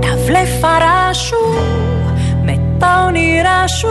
Τα 0.00 0.16
βλέφαρά 0.26 1.12
σου 1.12 1.36
με 2.44 2.60
τα 2.78 3.04
όνειρά 3.06 3.66
σου 3.66 3.88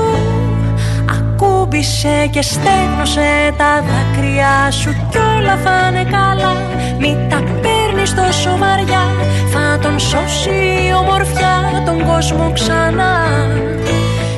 Ακούμπησε 1.12 2.28
και 2.30 2.42
στέγνωσε 2.42 3.54
τα 3.58 3.84
δάκρυά 3.88 4.72
σου 4.72 4.96
Κι 5.10 5.18
όλα 5.18 5.58
θα 5.63 5.88
είναι 5.90 6.04
καλά 6.04 6.56
Μη 7.00 7.18
τα 7.30 7.44
παίρνεις 8.01 8.15
τόσο 8.15 8.58
βαριά 8.58 9.03
Θα 9.53 9.79
τον 9.81 10.00
σώσει 10.00 10.50
η 10.89 10.93
ομορφιά 11.00 11.84
τον 11.86 12.05
κόσμο 12.08 12.51
ξανά 12.53 13.17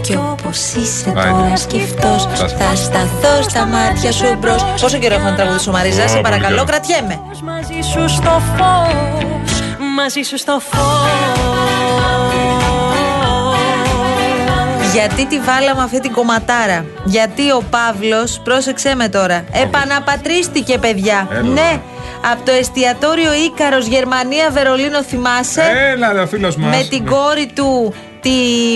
Κι 0.02 0.16
όπως 0.32 0.74
είσαι 0.74 1.14
Άιντε. 1.16 1.30
τώρα 1.30 1.56
σκεφτός 1.58 2.28
Θα 2.58 2.76
σταθώ 2.76 3.42
στα 3.50 3.66
μάτια 3.66 4.12
σου 4.12 4.26
μπρος 4.40 4.66
Πόσο 4.82 4.98
καιρό 4.98 5.16
έχω 5.16 5.24
να 5.24 5.36
τραγουδήσω 5.36 5.72
Μαρίζα, 5.72 6.04
Ω, 6.04 6.08
σε 6.08 6.12
πολύ 6.12 6.24
παρακαλώ, 6.24 6.56
καιρό. 6.56 6.66
κρατιέμαι. 6.68 7.20
Μαζί 7.44 7.80
σου 7.92 8.10
στο 8.16 8.42
φως 8.56 9.60
Μαζί 9.98 10.22
σου 10.22 10.38
στο 10.38 10.60
φως 10.70 12.33
Γιατί 14.94 15.26
τη 15.26 15.40
βάλαμε 15.40 15.84
αυτή 15.84 16.00
την 16.00 16.12
κομματάρα; 16.12 16.86
Γιατί 17.04 17.52
ο 17.52 17.64
Παύλος, 17.70 18.42
πρόσεξέ 18.44 18.96
με 18.96 19.08
τώρα, 19.10 19.44
επαναπατρίστηκε 19.52 20.78
παιδιά. 20.78 21.28
Έλα. 21.32 21.42
Ναι, 21.42 21.82
από 22.32 22.46
το 22.46 22.52
εστιατόριο 22.52 23.34
Ίκαρος 23.34 23.88
Γερμανία 23.88 24.50
Βερολίνο 24.52 25.04
θυμάσαι; 25.04 25.62
Έλα, 25.94 26.14
ρε, 26.14 26.20
ο 26.20 26.28
φίλος 26.28 26.56
μας. 26.56 26.78
με 26.78 26.88
την 26.90 27.06
κόρη 27.06 27.52
του 27.56 27.94
τη 28.22 28.30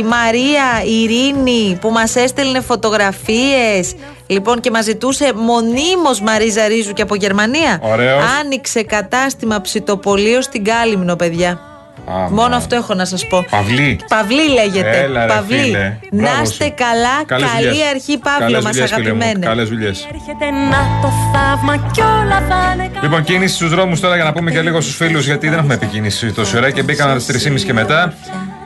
Μαρία 0.05 0.63
Ειρήνη 0.85 1.77
που 1.81 1.89
μας 1.89 2.15
έστελνε 2.15 2.61
φωτογραφίες 2.61 3.95
λοιπόν 4.27 4.59
και 4.59 4.71
μας 4.71 4.83
ζητούσε 4.83 5.31
μονίμως 5.35 6.21
Μαρίζα 6.21 6.67
Ρίζου 6.67 6.93
και 6.93 7.01
από 7.01 7.15
Γερμανία 7.15 7.79
Ωραίος. 7.81 8.23
άνοιξε 8.41 8.83
κατάστημα 8.83 9.61
ψητοπολείο 9.61 10.41
στην 10.41 10.63
Κάλυμνο 10.63 11.15
παιδιά 11.15 11.59
Άμα. 12.05 12.27
Μόνο 12.31 12.55
αυτό 12.55 12.75
έχω 12.75 12.93
να 12.93 13.05
σας 13.05 13.27
πω 13.27 13.45
Παυλή. 13.49 13.99
Παυλή 14.07 14.49
λέγεται 14.49 14.97
Έλα, 15.03 15.25
ρε, 15.25 15.33
Παυλή 15.33 15.57
φίλε. 15.57 15.97
Να 16.11 16.21
Μπράβο 16.21 16.41
είστε 16.43 16.63
σου. 16.63 16.73
καλά 16.75 17.23
Καλές 17.25 17.49
Καλή 17.51 17.67
δουλειές. 17.67 17.89
αρχή 17.93 18.17
Παύλο 18.17 18.39
Καλές 18.45 18.63
μας 18.63 18.71
δουλειές, 18.71 18.91
φίλε 18.93 19.13
μου. 19.13 19.17
αγαπημένε 19.21 19.45
Καλές 19.45 19.69
δουλειές. 19.69 20.07
Έρχεται 20.13 20.51
να 20.51 20.79
το 21.01 21.09
θαύμα 21.33 21.77
κι 21.91 22.01
όλα 22.01 22.37
θα 22.49 22.71
είναι 22.73 22.87
καλά 22.87 22.99
Λοιπόν, 23.03 23.23
κίνηση 23.23 23.55
στους 23.55 23.69
δρόμους 23.69 23.99
τώρα 23.99 24.15
για 24.15 24.23
να 24.23 24.33
πούμε 24.33 24.51
και 24.51 24.61
λίγο 24.61 24.81
στους 24.81 24.95
φίλους, 24.95 25.25
γιατί 25.25 25.49
δεν 25.49 25.57
έχουμε 25.59 25.73
επικίνηση 25.73 26.31
τόση 26.31 26.57
ώρα 26.57 26.71
και 26.71 26.83
μπήκαμε 26.83 27.11
από 27.11 27.21
τι 27.23 27.49
3.30 27.51 27.61
και 27.65 27.73
μετά. 27.73 28.13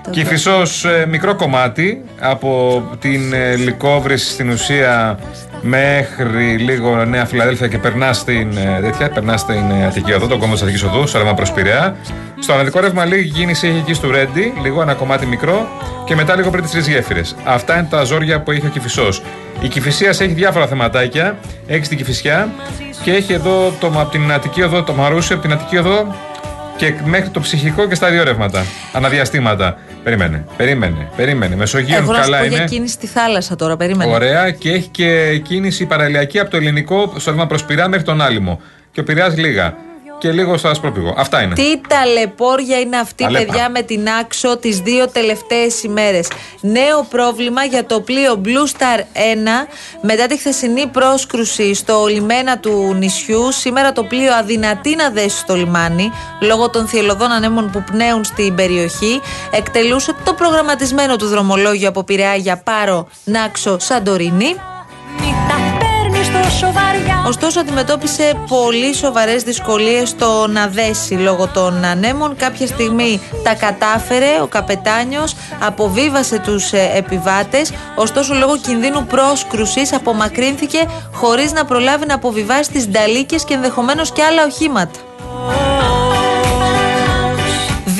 Κυφισό 0.09 0.61
μικρό 1.07 1.35
κομμάτι 1.35 2.01
από 2.19 2.81
την 2.99 3.33
ε, 3.33 3.55
Λικόβρηση 3.55 4.31
στην 4.31 4.49
ουσία 4.49 5.19
μέχρι 5.61 6.57
λίγο 6.57 7.05
Νέα 7.05 7.25
Φιλαδέλφια 7.25 7.67
και 7.67 7.77
περνάς 7.77 8.17
στην, 8.17 8.57
ε, 8.57 8.79
τέτοια, 8.81 9.09
περνάς 9.09 9.41
στην 9.41 9.71
ε, 9.71 9.85
Αττική 9.85 10.13
Οδό, 10.13 10.27
τον 10.27 10.39
κόμμα 10.39 10.53
της 10.53 10.61
Αττικής 10.61 10.83
Οδού, 10.83 11.07
στο 11.07 11.17
ρεύμα 11.17 11.33
προ 11.33 11.45
Πειραιά. 11.55 11.95
Στο 12.39 12.53
αναδικό 12.53 12.79
ρεύμα 12.79 13.05
λίγη 13.05 13.29
κίνηση 13.29 13.67
έχει 13.67 13.77
εκεί 13.77 13.93
στο 13.93 14.11
Ρέντι, 14.11 14.53
λίγο 14.61 14.81
ένα 14.81 14.93
κομμάτι 14.93 15.25
μικρό 15.25 15.67
και 16.05 16.15
μετά 16.15 16.35
λίγο 16.35 16.49
πριν 16.49 16.63
τις 16.63 16.71
τρεις 16.71 16.87
γέφυρες. 16.87 17.35
Αυτά 17.43 17.77
είναι 17.77 17.87
τα 17.89 18.03
ζόρια 18.03 18.41
που 18.41 18.51
έχει 18.51 18.65
ο 18.65 18.69
Κυφισός. 18.69 19.21
Η 19.61 19.67
Κυφυσίας 19.67 20.19
έχει 20.19 20.33
διάφορα 20.33 20.67
θεματάκια. 20.67 21.37
Έχει 21.67 21.87
την 21.87 21.97
Κυφυσιά 21.97 22.49
και 23.03 23.11
έχει 23.11 23.33
εδώ 23.33 23.73
το, 23.79 23.87
από 23.87 24.11
την 24.11 24.31
Αττική 24.31 24.61
Οδό 24.61 24.83
το 24.83 24.93
Μαρούσι, 24.93 25.33
από 25.33 25.41
την 25.41 25.51
Αττική 25.51 25.77
Οδό 25.77 26.15
και 26.77 26.93
μέχρι 27.05 27.29
το 27.29 27.39
ψυχικό 27.39 27.87
και 27.87 27.95
στα 27.95 28.09
δύο 28.09 28.23
ρεύματα. 28.23 28.65
Αναδιαστήματα. 28.93 29.77
Περίμενε, 30.03 30.45
περίμενε, 30.57 31.09
περίμενε. 31.15 31.55
Μεσογείων 31.55 32.01
Έχω 32.03 32.11
να 32.11 32.17
σου 32.17 32.23
καλά 32.23 32.37
πω 32.37 32.45
είναι. 32.45 32.55
για 32.55 32.65
κίνηση 32.65 32.93
στη 32.93 33.07
θάλασσα 33.07 33.55
τώρα 33.55 33.77
περίμενε 33.77 34.11
Ωραία 34.13 34.51
και 34.51 34.71
έχει 34.71 34.87
και 34.87 35.37
κίνηση 35.43 35.85
παραλιακή 35.85 36.39
από 36.39 36.49
το 36.49 36.57
ελληνικό 36.57 37.13
στο 37.17 37.29
ρεύμα 37.29 37.47
προς 37.47 37.63
Πειραιά 37.63 37.87
μέχρι 37.87 38.05
τον 38.05 38.21
Άλυμο. 38.21 38.61
Και 38.91 38.99
ο 38.99 39.03
Πειραιάς 39.03 39.37
λίγα. 39.37 39.75
Και 40.21 40.31
λίγο 40.31 40.57
στο 40.57 40.67
Ασπρόπηγο. 40.67 41.13
Αυτά 41.17 41.41
είναι. 41.41 41.53
Τι 41.53 41.81
ταλαιπώρια 41.87 42.79
είναι 42.79 42.97
αυτή, 42.97 43.23
Ταλέπα. 43.23 43.45
παιδιά, 43.45 43.69
με 43.69 43.81
την 43.81 44.09
άξο 44.09 44.57
τις 44.57 44.79
δύο 44.79 45.07
τελευταίες 45.07 45.83
ημέρες. 45.83 46.27
Νέο 46.61 47.05
πρόβλημα 47.09 47.63
για 47.63 47.85
το 47.85 48.01
πλοίο 48.01 48.41
Blue 48.45 48.77
Star 48.77 48.99
1 48.99 49.03
μετά 50.01 50.27
τη 50.27 50.37
χθεσινή 50.37 50.87
πρόσκρουση 50.87 51.73
στο 51.73 52.05
λιμένα 52.05 52.57
του 52.57 52.95
νησιού. 52.97 53.51
Σήμερα 53.51 53.91
το 53.91 54.03
πλοίο 54.03 54.33
αδυνατεί 54.35 54.95
να 54.95 55.09
δέσει 55.09 55.37
στο 55.37 55.55
λιμάνι 55.55 56.11
λόγω 56.41 56.69
των 56.69 56.87
θυελωδών 56.87 57.31
ανέμων 57.31 57.69
που 57.69 57.83
πνέουν 57.91 58.23
στην 58.23 58.55
περιοχή. 58.55 59.21
Εκτελούσε 59.51 60.15
το 60.23 60.33
προγραμματισμένο 60.33 61.15
του 61.15 61.27
δρομολόγιο 61.27 61.89
από 61.89 62.03
Πειραιά 62.03 62.35
για 62.35 62.57
Πάρο, 62.57 63.07
Νάξο, 63.23 63.79
Σαντορίνη. 63.79 64.55
Μη 66.51 66.59
τα 66.59 66.59
παίρνεις 66.59 66.59
τόσο 66.59 66.71
βαριά 66.73 67.23
Ωστόσο, 67.27 67.59
αντιμετώπισε 67.59 68.33
πολύ 68.47 68.93
σοβαρές 68.93 69.43
δυσκολίες 69.43 70.09
στο 70.09 70.47
να 70.49 70.67
δέσει 70.67 71.13
λόγω 71.13 71.47
των 71.47 71.83
ανέμων. 71.85 72.35
Κάποια 72.35 72.67
στιγμή 72.67 73.21
τα 73.43 73.53
κατάφερε 73.55 74.41
ο 74.41 74.47
καπετάνιος, 74.47 75.35
αποβίβασε 75.59 76.39
τους 76.39 76.71
επιβάτες. 76.71 77.71
Ωστόσο, 77.95 78.33
λόγω 78.33 78.57
κινδύνου 78.57 79.05
πρόσκρουσης, 79.05 79.93
απομακρύνθηκε 79.93 80.85
χωρίς 81.13 81.51
να 81.51 81.65
προλάβει 81.65 82.05
να 82.05 82.13
αποβιβάσει 82.15 82.71
τις 82.71 82.87
νταλίκες 82.87 83.43
και 83.43 83.53
ενδεχομένως 83.53 84.11
και 84.11 84.23
άλλα 84.23 84.45
οχήματα. 84.45 84.99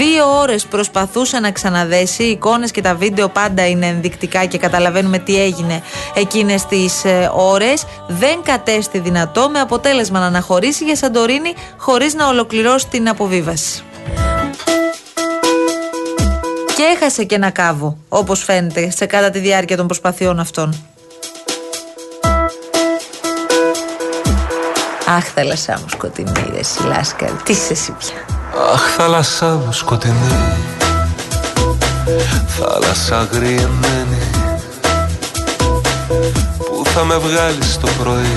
Δύο 0.04 0.40
ώρες 0.40 0.66
προσπαθούσε 0.66 1.40
να 1.40 1.52
ξαναδέσει. 1.52 2.24
Οι 2.24 2.30
εικόνες 2.30 2.72
και 2.72 2.82
τα 2.82 2.96
βίντεο 2.96 3.30
πάντα 3.30 3.68
είναι 3.68 3.86
ενδεικτικά 3.86 4.46
και 4.46 4.58
καταλαβαίνουμε 4.58 5.20
τι 5.20 5.42
έγινε 5.42 5.82
εκείνες 6.14 6.66
τις 6.66 7.02
ώρες. 7.36 7.84
Δεν 8.08 8.42
κατέστη 8.44 9.00
δυνατό, 9.00 9.50
με 9.50 9.60
αποτέλεσμα 9.60 10.20
να 10.20 10.26
αναχωρήσει 10.26 10.84
για 10.84 10.96
Σαντορίνη 10.96 11.54
χωρίς 11.78 12.14
να 12.14 12.28
ολοκληρώσει 12.28 12.88
την 12.88 13.10
αποβίβαση. 13.10 13.84
Και 16.76 16.84
έχασε 16.96 17.24
και 17.24 17.36
ένα 17.36 17.50
κάβο, 17.50 17.98
όπως 18.10 18.44
φαίνεται, 18.44 18.90
σε 18.90 19.06
κατά 19.06 19.30
τη 19.30 19.40
διάρκεια 19.40 19.78
των 19.78 19.88
προσπαθειών 19.88 20.40
αυτών. 20.40 20.86
Αχ, 25.08 25.26
θάλασσά 25.34 25.80
μου 25.82 25.90
σκοτεινή, 25.90 26.32
ρε 26.52 26.60
εσύ, 26.60 26.84
Λάσκαρη. 26.88 27.36
Τι 27.44 27.52
είσαι 27.52 27.74
εσύ 27.74 27.92
πια. 28.00 28.41
Αχ, 28.60 28.82
θάλασσά 28.98 29.46
μου 29.66 29.72
σκοτεινή 29.72 30.56
Θάλασσα 32.48 33.20
αγριεμένη 33.20 34.30
Πού 36.58 36.82
θα 36.84 37.04
με 37.04 37.18
βγάλεις 37.18 37.78
το 37.78 37.88
πρωί. 38.04 38.36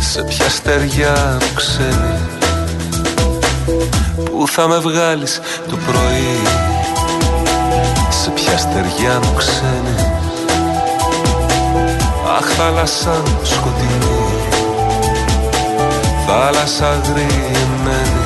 Σε 0.00 0.22
ποια 0.22 0.48
στεριά 0.48 1.38
μου 1.40 1.54
ξένη 1.54 2.18
Πού 4.14 4.48
θα 4.48 4.68
με 4.68 4.78
βγάλεις 4.78 5.40
το 5.68 5.76
πρωί. 5.86 6.40
Σε 8.22 8.30
ποια 8.30 8.58
στεριά 8.58 9.20
μου 9.22 9.34
ξένη 9.36 10.12
Αχ 12.38 12.46
θάλασσα 12.56 13.10
μου 13.10 13.38
σκοτεινή 13.42 14.21
Θάλασσα 16.34 16.88
αγριεμένη 16.88 18.20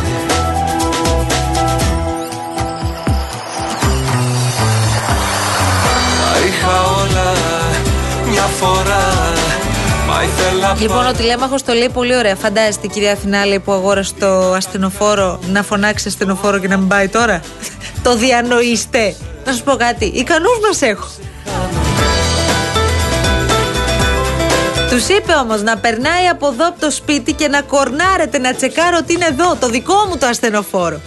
Τα 6.21 6.47
είχα 6.47 6.83
όλα 6.83 7.33
μια 8.31 8.43
φορά 8.43 9.33
Μα 10.09 10.23
ήθελα 10.23 10.77
Λοιπόν, 10.81 11.07
ο 11.07 11.13
τηλέμαχος 11.13 11.63
το 11.63 11.73
λέει 11.73 11.89
πολύ 11.89 12.17
ωραία. 12.17 12.37
Φαντάζεστε, 12.37 12.87
η 12.87 12.89
κυρία 12.89 13.13
Αθηνάλη 13.13 13.61
που 13.61 13.73
αγόρασε 13.73 14.15
το 14.19 14.53
ασθενοφόρο 14.53 15.39
να 15.47 15.63
φωνάξει 15.63 16.09
ασθενοφόρο 16.09 16.59
και 16.59 16.69
να 16.69 16.77
μην 16.77 16.89
πάει 16.89 17.09
τώρα. 17.09 17.41
το 18.05 18.17
διανοείστε. 18.17 19.17
Να 19.45 19.53
σου 19.53 19.63
πω 19.63 19.77
κάτι. 19.77 20.05
Ικανούς 20.05 20.59
μας 20.69 20.83
έχω. 20.83 21.09
Τους 24.97 25.09
είπε 25.09 25.33
όμως 25.33 25.63
να 25.63 25.77
περνάει 25.79 26.27
από 26.27 26.47
εδώ 26.47 26.69
από 26.69 26.81
το 26.81 26.91
σπίτι 26.91 27.33
και 27.33 27.49
να 27.49 27.63
κορνάρετε 27.63 28.39
να 28.39 28.55
τσεκάρω 28.55 28.97
ότι 29.01 29.13
είναι 29.13 29.25
εδώ, 29.25 29.57
το 29.61 29.69
δικό 29.69 29.95
μου 30.09 30.17
το 30.17 30.27
ασθενοφόρο. 30.27 31.01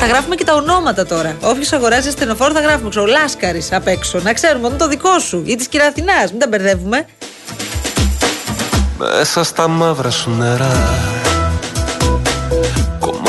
Θα 0.00 0.06
γράφουμε 0.06 0.34
και 0.34 0.44
τα 0.44 0.54
ονόματα 0.54 1.06
τώρα. 1.06 1.36
Όποιος 1.40 1.72
αγοράζει 1.72 2.08
ασθενοφόρο 2.08 2.52
θα 2.52 2.60
γράφουμε. 2.60 2.88
Ξέρω, 2.88 3.06
Λάσκαρης 3.06 3.72
απ' 3.72 3.86
έξω. 3.86 4.18
Να 4.18 4.32
ξέρουμε 4.32 4.64
ότι 4.66 4.74
είναι 4.74 4.84
το 4.84 4.88
δικό 4.88 5.18
σου 5.18 5.42
ή 5.46 5.56
της 5.56 5.68
κυρία 5.68 5.86
Αθηνά. 5.86 6.12
Μην 6.30 6.38
τα 6.38 6.48
μπερδεύουμε. 6.48 7.06
Μέσα 8.98 9.44
στα 9.44 9.68
μαύρα 9.68 10.10
σου 10.10 10.30
νερά 10.30 11.13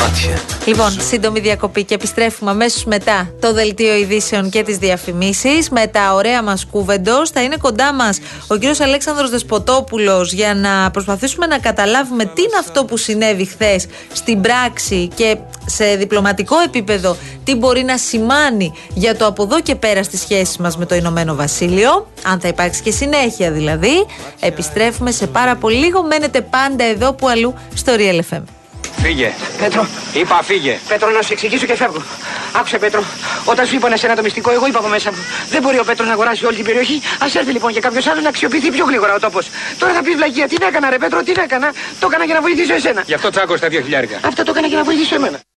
Κομμάτια 0.06 0.40
Λοιπόν, 0.66 0.90
σύντομη 1.00 1.40
διακοπή 1.40 1.84
και 1.84 1.94
επιστρέφουμε 1.94 2.50
αμέσως 2.50 2.84
μετά 2.84 3.30
το 3.40 3.52
δελτίο 3.52 3.94
ειδήσεων 3.96 4.50
και 4.50 4.62
τις 4.62 4.76
διαφημίσεις. 4.76 5.70
Με 5.70 5.86
τα 5.86 6.14
ωραία 6.14 6.42
μας 6.42 6.66
κούβεντο 6.66 7.26
θα 7.26 7.42
είναι 7.42 7.56
κοντά 7.56 7.92
μας 7.92 8.18
ο 8.46 8.56
κύριος 8.56 8.80
Αλέξανδρος 8.80 9.30
Δεσποτόπουλος 9.30 10.32
για 10.32 10.54
να 10.54 10.90
προσπαθήσουμε 10.90 11.46
να 11.46 11.58
καταλάβουμε 11.58 12.24
τι 12.24 12.42
είναι 12.42 12.56
αυτό 12.60 12.84
που 12.84 12.96
συνέβη 12.96 13.44
χθες 13.44 13.86
στην 14.12 14.40
πράξη 14.40 15.08
και 15.14 15.36
σε 15.66 15.96
διπλωματικό 15.96 16.58
επίπεδο 16.58 17.16
τι 17.44 17.54
μπορεί 17.54 17.82
να 17.82 17.98
σημάνει 17.98 18.72
για 18.94 19.16
το 19.16 19.26
από 19.26 19.42
εδώ 19.42 19.60
και 19.60 19.74
πέρα 19.74 20.02
στη 20.02 20.16
σχέση 20.16 20.62
μας 20.62 20.76
με 20.76 20.86
το 20.86 20.94
Ηνωμένο 20.94 21.34
Βασίλειο. 21.34 22.06
Αν 22.22 22.40
θα 22.40 22.48
υπάρξει 22.48 22.82
και 22.82 22.90
συνέχεια 22.90 23.50
δηλαδή. 23.50 24.06
Επιστρέφουμε 24.40 25.10
σε 25.10 25.26
πάρα 25.26 25.56
πολύ 25.56 25.76
λίγο. 25.76 26.02
Μένετε 26.02 26.40
πάντα 26.40 26.84
εδώ 26.84 27.12
που 27.12 27.28
αλλού 27.28 27.54
στο 27.74 27.92
Real 27.96 28.20
FM. 28.34 28.55
Φύγε. 29.02 29.32
Πέτρο. 29.58 29.86
Είπα 30.12 30.42
φύγε. 30.42 30.78
Πέτρο, 30.88 31.10
να 31.10 31.22
σου 31.22 31.32
εξηγήσω 31.32 31.66
και 31.66 31.76
φεύγω. 31.76 32.02
Άκουσε, 32.52 32.78
Πέτρο. 32.78 33.04
Όταν 33.44 33.66
σου 33.66 33.74
είπαν 33.74 33.92
εσένα 33.92 34.16
το 34.16 34.22
μυστικό, 34.22 34.50
εγώ 34.50 34.66
είπα 34.66 34.78
από 34.78 34.88
μέσα 34.88 35.10
μου. 35.12 35.18
Δεν 35.50 35.62
μπορεί 35.62 35.78
ο 35.78 35.84
Πέτρος 35.84 36.06
να 36.06 36.12
αγοράσει 36.12 36.46
όλη 36.46 36.56
την 36.56 36.64
περιοχή. 36.64 37.02
Α 37.18 37.26
έρθει 37.34 37.52
λοιπόν 37.52 37.72
και 37.72 37.80
κάποιος 37.80 38.06
άλλος 38.06 38.22
να 38.22 38.28
αξιοποιηθεί 38.28 38.70
πιο 38.70 38.84
γρήγορα 38.84 39.14
ο 39.14 39.18
τόπος. 39.18 39.48
Τώρα 39.78 39.92
θα 39.92 40.02
πει 40.02 40.10
βλαγία. 40.10 40.48
Τι 40.48 40.56
έκανα, 40.68 40.90
ρε 40.90 40.98
Πέτρο, 40.98 41.22
τι 41.22 41.32
έκανα. 41.44 41.72
Το 42.00 42.06
έκανα 42.10 42.24
για 42.24 42.34
να 42.34 42.40
βοηθήσω 42.40 42.74
εσένα. 42.74 43.02
Γι' 43.06 43.14
αυτό 43.14 43.30
τσάκω 43.30 43.58
τα 43.58 43.68
δύο 43.68 43.80
χιλιάρικα. 43.80 44.20
Αυτό 44.24 44.42
το 44.42 44.50
έκανα 44.50 44.66
για 44.66 44.76
να 44.76 44.84
βοηθήσω 44.84 45.14
εμένα. 45.14 45.38